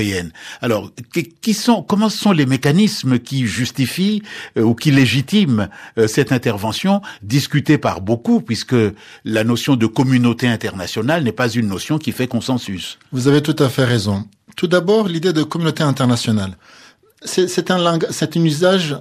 Alors, 0.60 0.90
qui 1.40 1.54
sont, 1.54 1.82
comment 1.82 2.08
sont 2.08 2.32
les 2.32 2.46
mécanismes 2.46 3.18
qui 3.18 3.46
justifient 3.46 4.22
ou 4.56 4.74
qui 4.74 4.90
légitiment 4.90 5.68
cette 6.06 6.32
intervention 6.32 7.00
discutée 7.22 7.78
par 7.78 8.00
beaucoup, 8.00 8.40
puisque 8.40 8.76
la 9.24 9.44
notion 9.44 9.76
de 9.76 9.86
communauté 9.86 10.48
internationale 10.48 11.24
n'est 11.24 11.32
pas 11.32 11.48
une 11.48 11.68
notion 11.68 11.98
qui 11.98 12.12
fait 12.12 12.26
consensus? 12.26 12.98
Vous 13.12 13.28
avez 13.28 13.42
tout 13.42 13.56
à 13.58 13.68
fait 13.68 13.84
raison. 13.84 14.24
Tout 14.56 14.66
d'abord, 14.66 15.08
l'idée 15.08 15.32
de 15.32 15.42
communauté 15.42 15.82
internationale. 15.82 16.56
C'est 17.24 17.70
un, 17.70 17.78
langue, 17.78 18.06
c'est 18.10 18.36
un 18.36 18.44
usage 18.44 18.96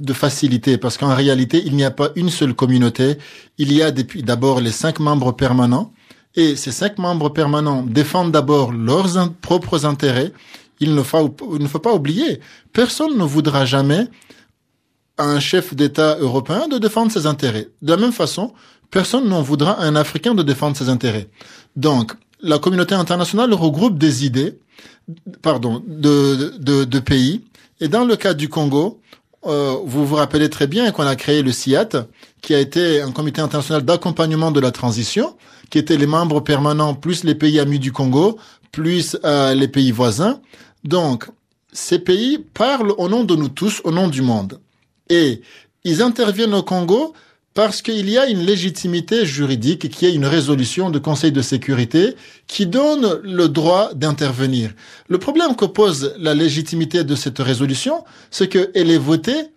de 0.00 0.12
facilité 0.12 0.76
parce 0.78 0.98
qu'en 0.98 1.14
réalité, 1.14 1.62
il 1.64 1.74
n'y 1.74 1.84
a 1.84 1.90
pas 1.90 2.10
une 2.14 2.30
seule 2.30 2.54
communauté. 2.54 3.16
Il 3.58 3.72
y 3.72 3.82
a 3.82 3.90
d'abord 3.90 4.60
les 4.60 4.70
cinq 4.70 5.00
membres 5.00 5.32
permanents 5.32 5.92
et 6.36 6.56
ces 6.56 6.72
cinq 6.72 6.98
membres 6.98 7.28
permanents 7.28 7.82
défendent 7.82 8.32
d'abord 8.32 8.72
leurs 8.72 9.32
propres 9.40 9.86
intérêts. 9.86 10.32
Il 10.80 10.94
ne 10.94 11.02
faut, 11.02 11.28
pas 11.28 11.94
oublier, 11.94 12.40
personne 12.72 13.16
ne 13.16 13.24
voudra 13.24 13.64
jamais 13.64 14.08
à 15.16 15.24
un 15.24 15.38
chef 15.38 15.74
d'État 15.74 16.16
européen 16.18 16.66
de 16.66 16.78
défendre 16.78 17.12
ses 17.12 17.26
intérêts. 17.26 17.68
De 17.82 17.92
la 17.92 17.96
même 17.96 18.12
façon, 18.12 18.52
personne 18.90 19.28
n'en 19.28 19.42
voudra 19.42 19.80
à 19.80 19.84
un 19.84 19.94
Africain 19.94 20.34
de 20.34 20.42
défendre 20.42 20.76
ses 20.76 20.88
intérêts. 20.88 21.28
Donc, 21.76 22.12
la 22.42 22.58
communauté 22.58 22.94
internationale 22.94 23.54
regroupe 23.54 23.96
des 23.96 24.26
idées, 24.26 24.58
pardon, 25.40 25.82
de 25.86 26.98
pays. 26.98 27.44
Et 27.80 27.88
dans 27.88 28.04
le 28.04 28.16
cas 28.16 28.34
du 28.34 28.48
Congo, 28.48 29.00
euh, 29.46 29.76
vous 29.84 30.06
vous 30.06 30.16
rappelez 30.16 30.48
très 30.48 30.66
bien 30.66 30.90
qu'on 30.90 31.06
a 31.06 31.16
créé 31.16 31.42
le 31.42 31.52
CIAT, 31.52 32.06
qui 32.40 32.54
a 32.54 32.60
été 32.60 33.02
un 33.02 33.12
comité 33.12 33.40
international 33.40 33.82
d'accompagnement 33.82 34.50
de 34.50 34.60
la 34.60 34.70
transition, 34.70 35.36
qui 35.74 35.80
était 35.80 35.96
les 35.96 36.06
membres 36.06 36.38
permanents 36.38 36.94
plus 36.94 37.24
les 37.24 37.34
pays 37.34 37.58
amis 37.58 37.80
du 37.80 37.90
Congo, 37.90 38.38
plus 38.70 39.16
euh, 39.24 39.54
les 39.54 39.66
pays 39.66 39.90
voisins. 39.90 40.40
Donc, 40.84 41.24
ces 41.72 41.98
pays 41.98 42.38
parlent 42.38 42.92
au 42.96 43.08
nom 43.08 43.24
de 43.24 43.34
nous 43.34 43.48
tous, 43.48 43.80
au 43.82 43.90
nom 43.90 44.06
du 44.06 44.22
monde. 44.22 44.60
Et 45.10 45.42
ils 45.82 46.00
interviennent 46.00 46.54
au 46.54 46.62
Congo 46.62 47.12
parce 47.54 47.82
qu'il 47.82 48.08
y 48.08 48.16
a 48.18 48.28
une 48.28 48.42
légitimité 48.42 49.26
juridique 49.26 49.88
qui 49.88 50.06
est 50.06 50.14
une 50.14 50.26
résolution 50.26 50.90
du 50.90 51.00
Conseil 51.00 51.32
de 51.32 51.42
sécurité 51.42 52.14
qui 52.46 52.66
donne 52.66 53.18
le 53.24 53.48
droit 53.48 53.92
d'intervenir. 53.94 54.70
Le 55.08 55.18
problème 55.18 55.56
que 55.56 55.64
pose 55.64 56.14
la 56.20 56.34
légitimité 56.34 57.02
de 57.02 57.16
cette 57.16 57.40
résolution, 57.40 58.04
c'est 58.30 58.46
qu'elle 58.46 58.92
est 58.92 58.96
votée 58.96 59.48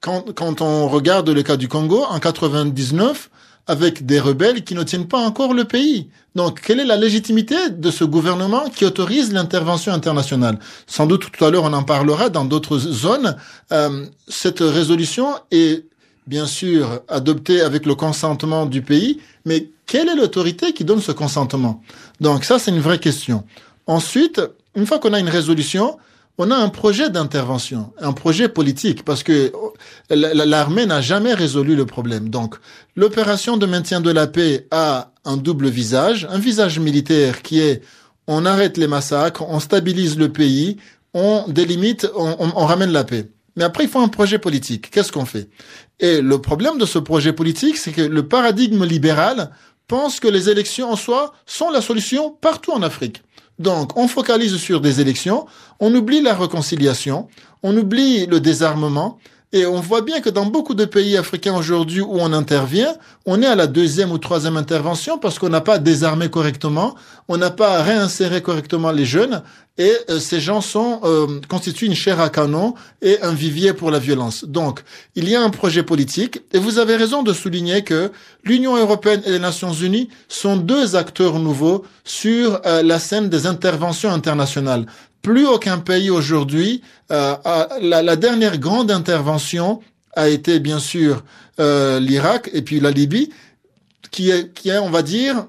quand, 0.00 0.32
quand 0.34 0.62
on 0.62 0.88
regarde 0.88 1.28
le 1.28 1.42
cas 1.42 1.58
du 1.58 1.68
Congo 1.68 2.04
en 2.08 2.18
99 2.20 3.28
avec 3.68 4.06
des 4.06 4.18
rebelles 4.18 4.64
qui 4.64 4.74
ne 4.74 4.82
tiennent 4.82 5.06
pas 5.06 5.18
encore 5.18 5.52
le 5.52 5.64
pays. 5.64 6.08
Donc, 6.34 6.62
quelle 6.62 6.80
est 6.80 6.86
la 6.86 6.96
légitimité 6.96 7.54
de 7.70 7.90
ce 7.90 8.02
gouvernement 8.02 8.68
qui 8.70 8.84
autorise 8.86 9.32
l'intervention 9.32 9.92
internationale? 9.92 10.58
Sans 10.86 11.06
doute 11.06 11.30
tout 11.30 11.44
à 11.44 11.50
l'heure 11.50 11.64
on 11.64 11.72
en 11.74 11.82
parlera 11.82 12.30
dans 12.30 12.46
d'autres 12.46 12.78
zones. 12.78 13.36
Euh, 13.70 14.06
cette 14.26 14.60
résolution 14.60 15.34
est 15.50 15.84
bien 16.26 16.46
sûr 16.46 17.00
adoptée 17.08 17.60
avec 17.60 17.86
le 17.86 17.94
consentement 17.94 18.66
du 18.66 18.82
pays, 18.82 19.20
mais 19.44 19.70
quelle 19.86 20.08
est 20.08 20.16
l'autorité 20.16 20.72
qui 20.72 20.84
donne 20.84 21.00
ce 21.00 21.12
consentement? 21.12 21.82
Donc 22.20 22.44
ça, 22.44 22.58
c'est 22.58 22.70
une 22.70 22.80
vraie 22.80 22.98
question. 22.98 23.44
Ensuite, 23.86 24.40
une 24.74 24.86
fois 24.86 24.98
qu'on 24.98 25.12
a 25.12 25.20
une 25.20 25.28
résolution, 25.28 25.98
on 26.38 26.50
a 26.52 26.56
un 26.56 26.68
projet 26.68 27.10
d'intervention, 27.10 27.92
un 28.00 28.12
projet 28.12 28.48
politique, 28.48 29.04
parce 29.04 29.22
que 29.24 29.52
l'armée 30.08 30.86
n'a 30.86 31.00
jamais 31.00 31.34
résolu 31.34 31.74
le 31.74 31.84
problème. 31.84 32.28
Donc, 32.28 32.54
l'opération 32.94 33.56
de 33.56 33.66
maintien 33.66 34.00
de 34.00 34.10
la 34.10 34.28
paix 34.28 34.68
a 34.70 35.12
un 35.24 35.36
double 35.36 35.68
visage, 35.68 36.26
un 36.30 36.38
visage 36.38 36.78
militaire 36.78 37.42
qui 37.42 37.60
est 37.60 37.82
on 38.28 38.44
arrête 38.44 38.76
les 38.76 38.86
massacres, 38.86 39.42
on 39.48 39.58
stabilise 39.58 40.18
le 40.18 40.30
pays, 40.30 40.76
on 41.14 41.44
délimite, 41.48 42.08
on, 42.14 42.36
on 42.38 42.66
ramène 42.66 42.92
la 42.92 43.04
paix. 43.04 43.30
Mais 43.56 43.64
après, 43.64 43.84
il 43.84 43.90
faut 43.90 44.00
un 44.00 44.08
projet 44.08 44.38
politique. 44.38 44.90
Qu'est-ce 44.90 45.10
qu'on 45.10 45.24
fait? 45.24 45.48
Et 45.98 46.20
le 46.20 46.40
problème 46.40 46.78
de 46.78 46.86
ce 46.86 46.98
projet 47.00 47.32
politique, 47.32 47.76
c'est 47.76 47.90
que 47.90 48.02
le 48.02 48.28
paradigme 48.28 48.84
libéral 48.84 49.50
pense 49.88 50.20
que 50.20 50.28
les 50.28 50.48
élections 50.48 50.92
en 50.92 50.96
soi 50.96 51.32
sont 51.46 51.70
la 51.70 51.80
solution 51.80 52.30
partout 52.30 52.72
en 52.72 52.82
Afrique. 52.82 53.22
Donc, 53.58 53.96
on 53.96 54.06
focalise 54.06 54.56
sur 54.56 54.80
des 54.80 55.00
élections, 55.00 55.46
on 55.80 55.94
oublie 55.94 56.22
la 56.22 56.34
réconciliation, 56.34 57.28
on 57.62 57.76
oublie 57.76 58.26
le 58.26 58.40
désarmement, 58.40 59.18
et 59.52 59.64
on 59.64 59.80
voit 59.80 60.02
bien 60.02 60.20
que 60.20 60.28
dans 60.28 60.44
beaucoup 60.44 60.74
de 60.74 60.84
pays 60.84 61.16
africains 61.16 61.54
aujourd'hui 61.56 62.02
où 62.02 62.18
on 62.18 62.32
intervient, 62.34 62.94
on 63.24 63.40
est 63.40 63.46
à 63.46 63.54
la 63.54 63.66
deuxième 63.66 64.12
ou 64.12 64.18
troisième 64.18 64.58
intervention 64.58 65.16
parce 65.16 65.38
qu'on 65.38 65.48
n'a 65.48 65.62
pas 65.62 65.78
désarmé 65.78 66.28
correctement, 66.28 66.94
on 67.28 67.38
n'a 67.38 67.50
pas 67.50 67.82
réinséré 67.82 68.42
correctement 68.42 68.90
les 68.90 69.06
jeunes, 69.06 69.42
et 69.78 69.92
euh, 70.10 70.18
ces 70.18 70.40
gens 70.40 70.60
sont 70.60 71.00
euh, 71.04 71.40
constituent 71.48 71.86
une 71.86 71.94
chair 71.94 72.20
à 72.20 72.28
canon 72.28 72.74
et 73.00 73.22
un 73.22 73.32
vivier 73.32 73.72
pour 73.72 73.90
la 73.90 73.98
violence. 73.98 74.44
Donc, 74.44 74.82
il 75.14 75.28
y 75.28 75.36
a 75.36 75.40
un 75.40 75.50
projet 75.50 75.82
politique, 75.82 76.42
et 76.52 76.58
vous 76.58 76.78
avez 76.78 76.96
raison 76.96 77.22
de 77.22 77.32
souligner 77.32 77.82
que 77.84 78.10
l'Union 78.44 78.76
européenne 78.76 79.22
et 79.24 79.30
les 79.30 79.38
Nations 79.38 79.72
unies 79.72 80.08
sont 80.28 80.56
deux 80.56 80.96
acteurs 80.96 81.38
nouveaux 81.38 81.84
sur 82.04 82.60
euh, 82.66 82.82
la 82.82 82.98
scène 82.98 83.28
des 83.28 83.46
interventions 83.46 84.10
internationales 84.10 84.86
plus 85.28 85.46
aucun 85.46 85.78
pays 85.78 86.08
aujourd'hui. 86.08 86.80
Euh, 87.12 87.36
la, 87.82 88.16
dernière 88.16 88.56
grande 88.56 88.90
intervention 88.90 89.80
a 90.16 90.30
été 90.30 90.58
bien 90.58 90.78
sûr 90.78 91.22
euh, 91.60 92.00
l'Irak 92.00 92.48
et 92.54 92.62
puis 92.62 92.80
la 92.80 92.90
Libye, 92.90 93.28
qui 94.10 94.30
est, 94.30 94.54
qui 94.54 94.70
est, 94.70 94.78
on 94.78 94.88
va 94.88 95.02
dire, 95.02 95.46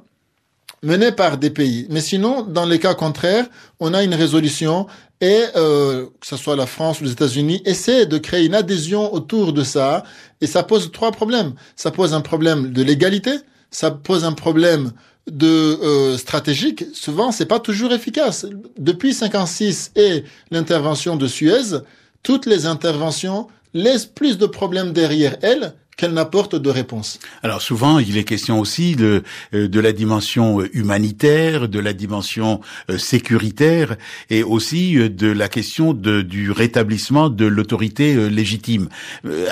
menée 0.83 1.13
par 1.13 1.38
des 1.38 1.50
pays. 1.50 1.88
Mais 1.89 2.01
sinon, 2.01 2.41
dans 2.41 2.65
les 2.65 2.77
cas 2.77 2.93
contraires, 2.93 3.45
on 3.79 3.93
a 3.93 4.03
une 4.03 4.13
résolution 4.13 4.86
et 5.21 5.43
euh, 5.55 6.07
que 6.19 6.27
ce 6.27 6.36
soit 6.36 6.57
la 6.57 6.65
France 6.65 7.00
ou 7.00 7.05
les 7.05 7.13
États-Unis 7.13 7.62
essaie 7.63 8.05
de 8.05 8.17
créer 8.17 8.48
une 8.48 8.55
adhésion 8.55 9.13
autour 9.13 9.53
de 9.53 9.63
ça 9.63 10.03
et 10.41 10.48
ça 10.48 10.63
pose 10.63 10.91
trois 10.91 11.13
problèmes. 11.13 11.53
Ça 11.77 11.89
pose 11.89 12.13
un 12.13 12.21
problème 12.21 12.74
de 12.74 12.83
légalité, 12.83 13.31
ça 13.71 13.91
pose 13.91 14.25
un 14.25 14.33
problème 14.33 14.91
de 15.31 15.48
euh, 15.48 16.17
stratégique, 16.17 16.86
souvent 16.93 17.31
c'est 17.31 17.45
pas 17.45 17.59
toujours 17.59 17.93
efficace. 17.93 18.45
Depuis 18.77 19.13
56 19.13 19.91
et 19.95 20.24
l'intervention 20.51 21.15
de 21.15 21.27
Suez, 21.27 21.79
toutes 22.24 22.45
les 22.45 22.65
interventions 22.65 23.48
laissent 23.74 24.05
plus 24.05 24.38
de 24.38 24.45
problèmes 24.45 24.93
derrière 24.93 25.38
elles 25.41 25.74
qu'elle 26.00 26.13
n'apporte 26.13 26.56
de 26.56 26.70
réponse. 26.70 27.20
Alors 27.44 27.62
souvent, 27.62 28.00
il 28.00 28.18
est 28.18 28.24
question 28.24 28.58
aussi 28.62 28.96
de, 28.96 29.22
euh, 29.53 29.68
de 29.68 29.79
la 29.82 29.91
dimension 29.91 30.62
euh, 30.62 30.70
humanitaire, 30.72 31.68
de 31.68 31.77
la 31.77 31.91
dimension 31.91 32.62
euh, 32.89 32.98
sécuritaire 32.98 33.98
et 34.29 34.41
aussi 34.41 34.96
de 34.96 35.27
la 35.27 35.50
question 35.50 35.94
de, 35.94 36.22
du 36.22 36.51
rétablissement 36.51 37.29
de 37.29 37.46
l'autorité 37.46 38.29
légitime. 38.29 38.88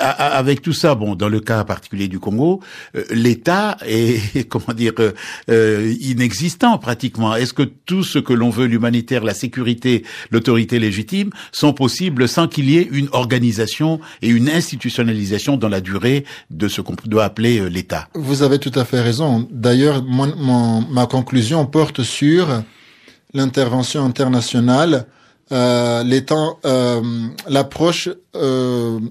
Avec 0.00 0.62
tout 0.62 0.72
ça, 0.72 0.94
bon, 0.94 1.14
dans 1.14 1.28
le 1.28 1.40
cas 1.40 1.64
particulier 1.64 2.08
du 2.08 2.18
Congo, 2.18 2.62
l'État 3.10 3.76
est, 3.84 4.48
comment 4.48 4.74
dire, 4.74 4.94
inexistant 5.48 6.78
pratiquement. 6.78 7.34
Est-ce 7.36 7.52
que 7.52 7.62
tout 7.62 8.02
ce 8.02 8.18
que 8.18 8.32
l'on 8.32 8.50
veut, 8.50 8.66
l'humanitaire, 8.66 9.22
la 9.24 9.34
sécurité, 9.34 10.04
l'autorité 10.30 10.78
légitime, 10.78 11.30
sont 11.52 11.74
possibles 11.74 12.28
sans 12.28 12.48
qu'il 12.48 12.70
y 12.70 12.78
ait 12.78 12.88
une 12.90 13.08
organisation 13.12 14.00
et 14.22 14.28
une 14.28 14.48
institutionnalisation 14.48 15.56
dans 15.56 15.68
la 15.68 15.80
durée 15.80 16.24
de 16.50 16.68
ce 16.68 16.80
qu'on 16.80 16.94
doit 17.04 17.24
appeler 17.24 17.60
euh, 17.60 17.68
l'État. 17.68 18.08
Vous 18.14 18.42
avez 18.42 18.58
tout 18.58 18.72
à 18.74 18.84
fait 18.84 19.00
raison. 19.00 19.46
D'ailleurs, 19.50 20.02
ma 20.04 21.06
conclusion 21.06 21.66
porte 21.66 22.02
sur 22.02 22.62
l'intervention 23.34 24.04
internationale, 24.04 25.06
euh, 25.52 26.04
euh, 26.64 27.02
l'approche 27.48 28.08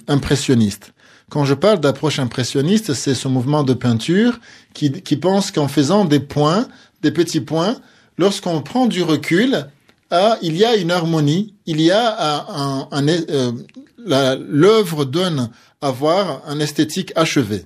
impressionniste. 0.07 0.93
Quand 1.29 1.43
je 1.43 1.53
parle 1.53 1.79
d'approche 1.79 2.19
impressionniste, 2.19 2.93
c'est 2.93 3.15
ce 3.15 3.27
mouvement 3.27 3.63
de 3.63 3.73
peinture 3.73 4.39
qui, 4.73 4.89
pense 5.17 5.51
qu'en 5.51 5.67
faisant 5.67 6.05
des 6.05 6.21
points, 6.21 6.67
des 7.01 7.11
petits 7.11 7.41
points, 7.41 7.75
lorsqu'on 8.17 8.61
prend 8.61 8.85
du 8.85 9.03
recul, 9.03 9.67
ah, 10.09 10.37
il 10.41 10.55
y 10.55 10.63
a 10.63 10.77
une 10.77 10.89
harmonie, 10.89 11.53
il 11.65 11.81
y 11.81 11.91
a 11.91 12.45
euh, 12.93 14.37
l'œuvre 14.49 15.03
donne 15.03 15.49
avoir 15.81 16.41
un 16.47 16.59
esthétique 16.59 17.13
achevé. 17.15 17.65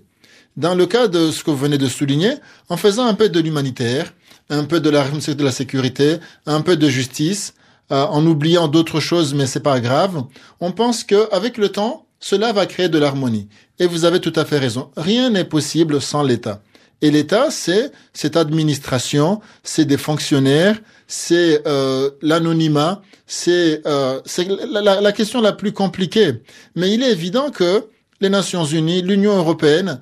Dans 0.58 0.76
le 0.76 0.86
cas 0.86 1.08
de 1.08 1.32
ce 1.32 1.44
que 1.44 1.52
vous 1.52 1.58
venez 1.58 1.78
de 1.78 1.88
souligner, 1.88 2.34
en 2.70 2.78
faisant 2.78 3.06
un 3.06 3.14
peu 3.14 3.30
de 3.30 3.40
l'humanitaire, 3.40 4.14
un 4.50 4.66
peu 4.66 4.80
de 4.80 4.90
la, 4.90 5.08
de 5.10 5.44
la 5.44 5.52
sécurité, 5.52 6.18
un 6.46 6.62
peu 6.62 6.76
de 6.76 6.90
justice, 6.90 7.54
euh, 7.92 8.06
en 8.06 8.26
oubliant 8.26 8.68
d'autres 8.68 9.00
choses, 9.00 9.34
mais 9.34 9.46
c'est 9.46 9.62
pas 9.62 9.80
grave. 9.80 10.24
On 10.60 10.72
pense 10.72 11.04
que 11.04 11.34
avec 11.34 11.58
le 11.58 11.70
temps, 11.70 12.06
cela 12.20 12.52
va 12.54 12.66
créer 12.66 12.90
de 12.90 12.98
l'harmonie. 13.00 13.48
Et 13.80 13.88
vous 13.88 14.06
avez 14.06 14.20
tout 14.20 14.34
à 14.36 14.46
fait 14.46 14.60
raison. 14.60 14.92
Rien 14.96 15.30
n'est 15.30 15.46
possible 15.46 16.02
sans 16.02 16.24
l'État. 16.24 16.62
Et 17.02 17.10
l'État, 17.10 17.50
c'est 17.50 17.92
cette 18.14 18.38
administration, 18.38 19.42
c'est 19.64 19.86
des 19.86 19.98
fonctionnaires, 19.98 20.80
c'est 21.08 21.66
euh, 21.66 22.12
l'anonymat, 22.22 23.02
c'est 23.26 23.82
euh, 23.88 24.22
la, 24.70 25.02
la, 25.02 25.12
question 25.12 25.42
la 25.42 25.52
plus 25.52 25.72
compliquée. 25.74 26.44
Mais 26.76 26.92
il 26.94 27.02
est 27.02 27.12
évident 27.12 27.50
que 27.50 27.88
les 28.22 28.30
Nations 28.30 28.66
Unies, 28.66 29.02
l'Union 29.02 29.36
européenne 29.36 30.00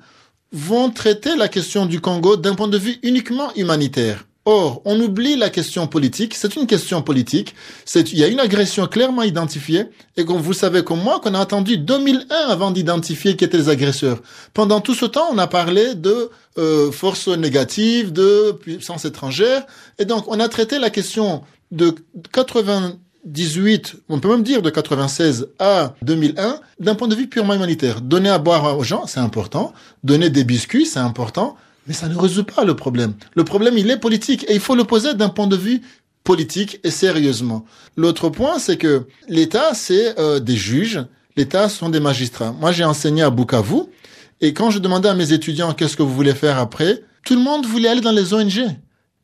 vont 0.52 0.90
traiter 0.90 1.36
la 1.36 1.48
question 1.48 1.86
du 1.86 2.00
Congo 2.00 2.36
d'un 2.36 2.54
point 2.54 2.68
de 2.68 2.78
vue 2.78 2.98
uniquement 3.02 3.52
humanitaire. 3.56 4.26
Or, 4.46 4.80
on 4.86 4.98
oublie 4.98 5.36
la 5.36 5.50
question 5.50 5.86
politique. 5.86 6.34
C'est 6.34 6.56
une 6.56 6.66
question 6.66 7.02
politique. 7.02 7.54
Il 7.94 8.18
y 8.18 8.24
a 8.24 8.26
une 8.26 8.40
agression 8.40 8.86
clairement 8.86 9.22
identifiée. 9.22 9.84
Et 10.16 10.24
comme 10.24 10.38
vous 10.38 10.54
savez 10.54 10.82
comme 10.82 11.02
moi 11.02 11.20
qu'on 11.20 11.34
a 11.34 11.40
attendu 11.40 11.76
2001 11.76 12.48
avant 12.48 12.70
d'identifier 12.70 13.36
qui 13.36 13.44
étaient 13.44 13.58
les 13.58 13.68
agresseurs. 13.68 14.20
Pendant 14.54 14.80
tout 14.80 14.94
ce 14.94 15.04
temps, 15.04 15.28
on 15.30 15.38
a 15.38 15.46
parlé 15.46 15.94
de 15.94 16.30
euh, 16.58 16.90
forces 16.90 17.28
négatives, 17.28 18.12
de 18.12 18.52
puissance 18.52 19.04
étrangère. 19.04 19.64
Et 19.98 20.06
donc, 20.06 20.24
on 20.26 20.40
a 20.40 20.48
traité 20.48 20.78
la 20.78 20.90
question 20.90 21.42
de 21.70 21.94
98, 23.24 23.96
on 24.08 24.18
peut 24.18 24.28
même 24.28 24.42
dire 24.42 24.62
de 24.62 24.70
96 24.70 25.48
à 25.58 25.94
2001, 26.02 26.60
d'un 26.78 26.94
point 26.94 27.08
de 27.08 27.14
vue 27.14 27.26
purement 27.26 27.54
humanitaire. 27.54 28.00
Donner 28.00 28.30
à 28.30 28.38
boire 28.38 28.78
aux 28.78 28.84
gens, 28.84 29.06
c'est 29.06 29.20
important. 29.20 29.72
Donner 30.04 30.30
des 30.30 30.44
biscuits, 30.44 30.86
c'est 30.86 31.00
important. 31.00 31.56
Mais 31.86 31.92
ça 31.94 32.08
ne 32.08 32.16
résout 32.16 32.44
pas 32.44 32.64
le 32.64 32.74
problème. 32.74 33.14
Le 33.34 33.44
problème, 33.44 33.76
il 33.76 33.90
est 33.90 33.98
politique 33.98 34.44
et 34.48 34.54
il 34.54 34.60
faut 34.60 34.74
le 34.74 34.84
poser 34.84 35.14
d'un 35.14 35.28
point 35.28 35.46
de 35.46 35.56
vue 35.56 35.82
politique 36.24 36.80
et 36.84 36.90
sérieusement. 36.90 37.64
L'autre 37.96 38.28
point, 38.28 38.58
c'est 38.58 38.76
que 38.76 39.06
l'État, 39.28 39.74
c'est 39.74 40.18
euh, 40.18 40.40
des 40.40 40.56
juges, 40.56 41.04
l'État 41.36 41.68
sont 41.68 41.88
des 41.88 42.00
magistrats. 42.00 42.52
Moi, 42.52 42.72
j'ai 42.72 42.84
enseigné 42.84 43.22
à 43.22 43.30
Bukavu 43.30 43.82
et 44.40 44.54
quand 44.54 44.70
je 44.70 44.78
demandais 44.78 45.08
à 45.08 45.14
mes 45.14 45.32
étudiants 45.32 45.72
qu'est-ce 45.74 45.96
que 45.96 46.02
vous 46.02 46.14
voulez 46.14 46.34
faire 46.34 46.58
après, 46.58 47.02
tout 47.24 47.34
le 47.34 47.40
monde 47.40 47.66
voulait 47.66 47.88
aller 47.88 48.00
dans 48.00 48.12
les 48.12 48.32
ONG 48.32 48.66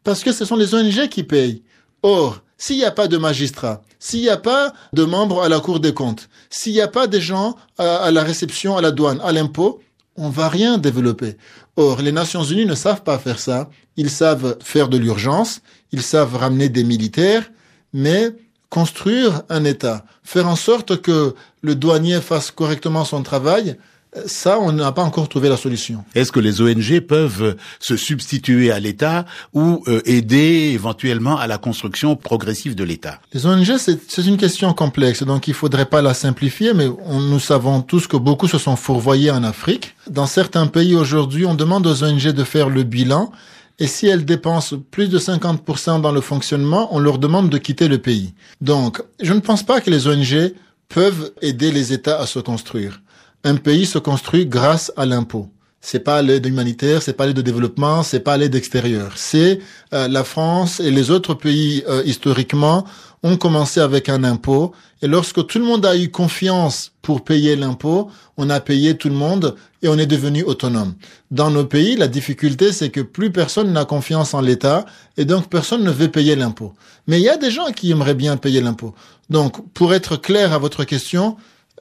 parce 0.04 0.22
que 0.22 0.32
ce 0.32 0.44
sont 0.44 0.56
les 0.56 0.74
ONG 0.74 1.08
qui 1.08 1.22
payent. 1.22 1.62
Or, 2.02 2.42
s'il 2.58 2.76
n'y 2.76 2.84
a 2.84 2.90
pas 2.90 3.08
de 3.08 3.16
magistrats, 3.16 3.82
s'il 3.98 4.20
n'y 4.20 4.28
a 4.28 4.36
pas 4.36 4.72
de 4.92 5.04
membres 5.04 5.42
à 5.42 5.48
la 5.48 5.60
Cour 5.60 5.80
des 5.80 5.94
comptes, 5.94 6.28
s'il 6.50 6.72
n'y 6.72 6.80
a 6.80 6.88
pas 6.88 7.06
des 7.06 7.20
gens 7.20 7.56
à, 7.78 7.96
à 7.96 8.10
la 8.10 8.22
réception, 8.22 8.76
à 8.76 8.80
la 8.80 8.90
douane, 8.90 9.20
à 9.22 9.32
l'impôt, 9.32 9.80
on 10.16 10.30
va 10.30 10.48
rien 10.48 10.78
développer. 10.78 11.36
Or, 11.76 12.00
les 12.00 12.12
Nations 12.12 12.42
Unies 12.42 12.66
ne 12.66 12.74
savent 12.74 13.02
pas 13.02 13.18
faire 13.18 13.38
ça. 13.38 13.68
Ils 13.96 14.10
savent 14.10 14.56
faire 14.62 14.88
de 14.88 14.96
l'urgence, 14.96 15.60
ils 15.92 16.02
savent 16.02 16.36
ramener 16.36 16.68
des 16.68 16.84
militaires, 16.84 17.50
mais 17.92 18.30
construire 18.70 19.42
un 19.48 19.64
État, 19.64 20.04
faire 20.22 20.48
en 20.48 20.56
sorte 20.56 21.00
que 21.00 21.34
le 21.62 21.74
douanier 21.74 22.20
fasse 22.20 22.50
correctement 22.50 23.04
son 23.04 23.22
travail, 23.22 23.78
ça, 24.26 24.58
on 24.58 24.72
n'a 24.72 24.92
pas 24.92 25.02
encore 25.02 25.28
trouvé 25.28 25.48
la 25.48 25.56
solution. 25.56 26.04
Est-ce 26.14 26.32
que 26.32 26.40
les 26.40 26.60
ONG 26.60 27.00
peuvent 27.00 27.56
se 27.80 27.96
substituer 27.96 28.70
à 28.70 28.80
l'État 28.80 29.26
ou 29.52 29.82
euh, 29.88 30.00
aider 30.04 30.70
éventuellement 30.72 31.36
à 31.36 31.46
la 31.46 31.58
construction 31.58 32.16
progressive 32.16 32.74
de 32.74 32.84
l'État? 32.84 33.20
Les 33.32 33.46
ONG, 33.46 33.76
c'est 33.76 34.26
une 34.26 34.36
question 34.36 34.72
complexe, 34.72 35.22
donc 35.22 35.48
il 35.48 35.54
faudrait 35.54 35.86
pas 35.86 36.02
la 36.02 36.14
simplifier, 36.14 36.72
mais 36.74 36.86
nous 36.86 37.40
savons 37.40 37.82
tous 37.82 38.06
que 38.06 38.16
beaucoup 38.16 38.48
se 38.48 38.58
sont 38.58 38.76
fourvoyés 38.76 39.30
en 39.30 39.44
Afrique. 39.44 39.94
Dans 40.08 40.26
certains 40.26 40.66
pays 40.66 40.94
aujourd'hui, 40.94 41.44
on 41.46 41.54
demande 41.54 41.86
aux 41.86 42.02
ONG 42.02 42.28
de 42.28 42.44
faire 42.44 42.68
le 42.68 42.82
bilan, 42.82 43.30
et 43.78 43.86
si 43.86 44.06
elles 44.06 44.24
dépensent 44.24 44.76
plus 44.90 45.08
de 45.08 45.18
50% 45.18 46.00
dans 46.00 46.12
le 46.12 46.22
fonctionnement, 46.22 46.88
on 46.94 46.98
leur 46.98 47.18
demande 47.18 47.50
de 47.50 47.58
quitter 47.58 47.88
le 47.88 47.98
pays. 47.98 48.32
Donc, 48.62 49.02
je 49.20 49.34
ne 49.34 49.40
pense 49.40 49.62
pas 49.62 49.80
que 49.80 49.90
les 49.90 50.08
ONG 50.08 50.54
peuvent 50.88 51.32
aider 51.42 51.72
les 51.72 51.92
États 51.92 52.20
à 52.20 52.26
se 52.26 52.38
construire 52.38 53.00
un 53.46 53.54
pays 53.54 53.86
se 53.86 53.98
construit 53.98 54.44
grâce 54.44 54.92
à 54.96 55.06
l'impôt. 55.06 55.48
C'est 55.80 56.00
pas 56.00 56.20
l'aide 56.20 56.46
humanitaire, 56.46 57.00
c'est 57.00 57.12
pas 57.12 57.26
l'aide 57.26 57.36
de 57.36 57.42
développement, 57.42 58.02
c'est 58.02 58.18
pas 58.18 58.36
l'aide 58.36 58.56
extérieure. 58.56 59.12
C'est 59.14 59.60
euh, 59.94 60.08
la 60.08 60.24
France 60.24 60.80
et 60.80 60.90
les 60.90 61.12
autres 61.12 61.34
pays 61.34 61.84
euh, 61.88 62.02
historiquement 62.04 62.84
ont 63.22 63.36
commencé 63.36 63.78
avec 63.78 64.08
un 64.08 64.24
impôt 64.24 64.72
et 65.00 65.06
lorsque 65.06 65.46
tout 65.46 65.60
le 65.60 65.64
monde 65.64 65.86
a 65.86 65.96
eu 65.96 66.10
confiance 66.10 66.92
pour 67.02 67.22
payer 67.22 67.54
l'impôt, 67.54 68.10
on 68.36 68.50
a 68.50 68.58
payé 68.58 68.96
tout 68.96 69.08
le 69.08 69.14
monde 69.14 69.54
et 69.80 69.86
on 69.86 69.96
est 69.96 70.06
devenu 70.06 70.42
autonome. 70.42 70.94
Dans 71.30 71.52
nos 71.52 71.64
pays, 71.64 71.94
la 71.94 72.08
difficulté 72.08 72.72
c'est 72.72 72.90
que 72.90 73.00
plus 73.00 73.30
personne 73.30 73.72
n'a 73.72 73.84
confiance 73.84 74.34
en 74.34 74.40
l'État 74.40 74.86
et 75.16 75.24
donc 75.24 75.48
personne 75.48 75.84
ne 75.84 75.92
veut 75.92 76.10
payer 76.10 76.34
l'impôt. 76.34 76.74
Mais 77.06 77.20
il 77.20 77.24
y 77.24 77.28
a 77.28 77.36
des 77.36 77.52
gens 77.52 77.70
qui 77.70 77.92
aimeraient 77.92 78.14
bien 78.14 78.36
payer 78.38 78.60
l'impôt. 78.60 78.92
Donc 79.30 79.72
pour 79.72 79.94
être 79.94 80.16
clair 80.16 80.52
à 80.52 80.58
votre 80.58 80.82
question, 80.82 81.36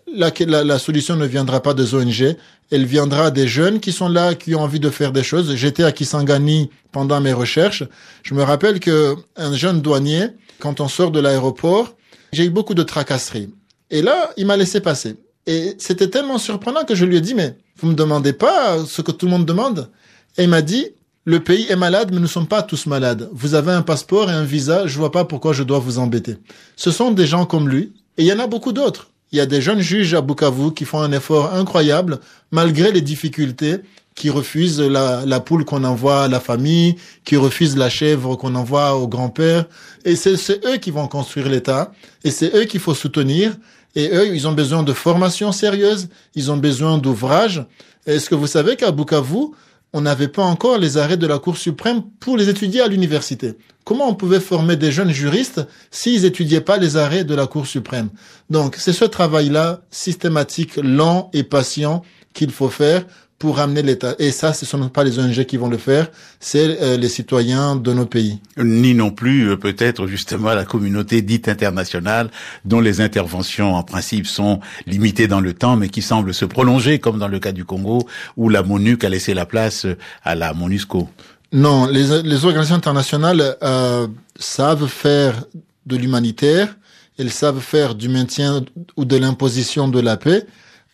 la, 0.08 0.32
la, 0.63 0.80
solution 0.80 1.15
ne 1.15 1.26
viendra 1.26 1.62
pas 1.62 1.74
des 1.74 1.96
ONG, 1.96 2.36
elle 2.72 2.86
viendra 2.86 3.32
des 3.32 3.48
jeunes 3.48 3.80
qui 3.80 3.91
sont 3.91 4.10
là, 4.10 4.36
qui 4.36 4.56
ont 4.56 4.62
envie 4.62 4.80
de 4.80 4.89
faire 4.89 5.12
des 5.12 5.24
choses. 5.24 5.56
J'étais 5.56 5.84
à 5.84 5.91
Kisangani 5.91 6.70
pendant 6.91 7.20
mes 7.22 7.34
recherches. 7.34 7.84
Je 8.24 8.34
me 8.34 8.44
rappelle 8.44 8.80
que 8.80 9.15
un 9.36 9.56
jeune 9.56 9.82
douanier, 9.82 10.28
quand 10.60 10.80
on 10.80 10.88
sort 10.88 11.12
de 11.12 11.20
l'aéroport, 11.20 11.96
j'ai 12.32 12.46
eu 12.46 12.50
beaucoup 12.50 12.74
de 12.74 12.84
tracasseries. 12.84 13.50
Et 13.91 14.02
là, 14.02 14.32
il 14.38 14.46
m'a 14.46 14.58
laissé 14.58 14.80
passer. 14.80 15.18
Et 15.48 15.76
c'était 15.78 16.10
tellement 16.10 16.38
surprenant 16.38 16.86
que 16.86 16.96
je 16.96 17.06
lui 17.06 17.18
ai 17.18 17.22
dit, 17.22 17.36
mais 17.36 17.58
vous 17.78 17.88
me 17.88 17.94
demandez 17.94 18.34
pas 18.34 18.84
ce 18.86 19.02
que 19.02 19.12
tout 19.12 19.26
le 19.26 19.32
monde 19.32 19.46
demande? 19.46 19.89
Et 20.38 20.44
il 20.44 20.50
m'a 20.50 20.62
dit, 20.62 20.88
le 21.24 21.39
pays 21.39 21.68
est 21.70 21.76
malade, 21.76 22.10
mais 22.12 22.18
nous 22.18 22.24
ne 22.24 22.28
sommes 22.28 22.48
pas 22.48 22.63
tous 22.63 22.88
malades. 22.88 23.30
Vous 23.32 23.54
avez 23.54 23.72
un 23.72 23.82
passeport 23.82 24.30
et 24.30 24.34
un 24.34 24.44
visa, 24.44 24.88
je 24.88 24.98
vois 24.98 25.12
pas 25.12 25.26
pourquoi 25.26 25.54
je 25.54 25.63
dois 25.63 25.80
vous 25.80 26.00
embêter. 26.00 26.38
Ce 26.76 26.91
sont 26.91 27.12
des 27.12 27.28
gens 27.28 27.46
comme 27.46 27.70
lui, 27.70 27.94
et 28.18 28.24
il 28.24 28.26
y 28.26 28.34
en 28.34 28.39
a 28.39 28.48
beaucoup 28.48 28.74
d'autres. 28.74 29.12
Il 29.31 29.38
y 29.38 29.41
a 29.41 29.45
des 29.45 29.61
jeunes 29.61 29.81
juges 29.81 30.13
à 30.13 30.21
Bukavu 30.21 30.73
qui 30.73 30.85
font 30.85 30.99
un 30.99 31.11
effort 31.11 31.53
incroyable 31.53 32.19
malgré 32.51 32.91
les 32.91 33.01
difficultés, 33.01 33.79
qui 34.15 34.29
refusent 34.29 34.79
la, 34.79 35.39
poule 35.41 35.65
qu'on 35.65 35.83
envoie 35.83 36.23
à 36.23 36.27
la 36.29 36.39
famille, 36.39 36.95
qui 37.25 37.35
refusent 37.35 37.75
la 37.75 37.89
chèvre 37.89 38.35
qu'on 38.38 38.55
envoie 38.55 38.95
au 38.95 39.07
grand-père. 39.07 39.65
Et 40.05 40.15
c'est 40.15 40.65
eux 40.65 40.77
qui 40.77 40.89
vont 40.89 41.07
construire 41.07 41.49
l'État, 41.49 41.91
et 42.23 42.31
c'est 42.31 42.55
eux 42.55 42.63
qu'il 42.63 42.79
faut 42.79 42.93
soutenir. 42.93 43.57
Et 43.95 44.09
eux, 44.13 44.33
ils 44.33 44.47
ont 44.47 44.53
besoin 44.53 44.83
de 44.83 44.93
formation 44.93 45.51
sérieuse, 45.51 46.07
ils 46.33 46.49
ont 46.51 46.57
besoin 46.57 46.97
d'ouvrages. 46.97 47.65
Est-ce 48.05 48.29
que 48.29 48.35
vous 48.35 48.47
savez 48.47 48.75
qu'à 48.75 48.91
Bukavu, 48.91 49.51
on 49.93 50.02
n'avait 50.02 50.28
pas 50.28 50.43
encore 50.43 50.78
les 50.78 50.98
arrêts 50.98 51.17
de 51.17 51.28
la 51.28 51.39
Cour 51.39 51.58
suprême 51.58 52.04
pour 52.19 52.38
les 52.38 52.50
étudier 52.50 52.82
à 52.82 52.88
l'université. 52.88 53.54
Comment 53.86 54.10
on 54.10 54.15
pouvait 54.15 54.39
former 54.39 54.76
des 54.76 54.91
jeunes 54.91 55.12
juristes 55.12 55.65
s'ils 55.91 56.26
étudiaient 56.26 56.62
pas 56.62 56.78
les 56.78 56.98
arrêts 56.98 57.24
de 57.24 57.36
la 57.36 57.48
Cour 57.48 57.67
suprême? 57.67 58.10
Donc, 58.50 58.76
c'est 58.78 58.93
ce 58.93 59.06
travail-là, 59.06 59.82
systématique, 59.91 60.78
lent 60.78 61.30
et 61.34 61.43
patient, 61.43 62.02
qu'il 62.34 62.52
faut 62.52 62.69
faire 62.69 63.06
pour 63.38 63.58
ramener 63.58 63.82
l'État. 63.82 64.15
Et 64.17 64.32
ça, 64.32 64.54
ce 64.54 64.65
ne 64.65 64.84
sont 64.84 64.89
pas 64.89 65.04
les 65.04 65.19
ONG 65.19 65.43
qui 65.45 65.58
vont 65.58 65.67
le 65.67 65.78
faire, 65.78 66.10
c'est 66.39 66.82
euh, 66.82 66.98
les 66.98 67.10
citoyens 67.10 67.76
de 67.76 67.93
nos 67.93 68.06
pays. 68.06 68.39
Ni 68.58 68.93
non 68.93 69.12
plus 69.12 69.50
euh, 69.50 69.58
peut-être 69.58 70.08
justement 70.08 70.54
la 70.54 70.63
communauté 70.63 71.21
dite 71.21 71.50
internationale, 71.50 72.30
dont 72.63 72.80
les 72.80 73.02
interventions 73.02 73.76
en 73.76 73.84
principe 73.84 74.26
sont 74.26 74.62
limitées 74.88 75.28
dans 75.28 75.41
le 75.41 75.54
temps, 75.54 75.76
mais 75.76 75.89
qui 75.89 76.02
semblent 76.02 76.34
se 76.34 76.45
prolonger, 76.45 77.00
comme 77.00 77.19
dans 77.19 77.28
le 77.28 77.39
cas 77.39 77.52
du 77.52 77.65
Congo, 77.65 78.08
où 78.38 78.50
la 78.50 78.63
MONUC 78.63 79.04
a 79.04 79.10
laissé 79.10 79.34
la 79.34 79.45
place 79.45 79.86
euh, 79.86 79.98
à 80.24 80.36
la 80.36 80.54
MONUSCO. 80.54 81.10
Non, 81.52 81.86
les, 81.88 82.21
les 82.24 82.45
organisations 82.45 82.76
internationales 82.76 83.58
euh, 83.63 84.08
savent 84.38 84.88
faire 84.88 85.45
de 85.86 85.95
l'humanitaire, 85.95 86.76
elles 87.17 87.32
savent 87.32 87.62
faire 87.62 87.95
du 87.95 88.10
maintien 88.10 88.63
ou 88.98 89.06
de 89.06 89.15
l'imposition 89.15 89.88
de 89.88 90.00
la 90.00 90.17
paix, 90.17 90.45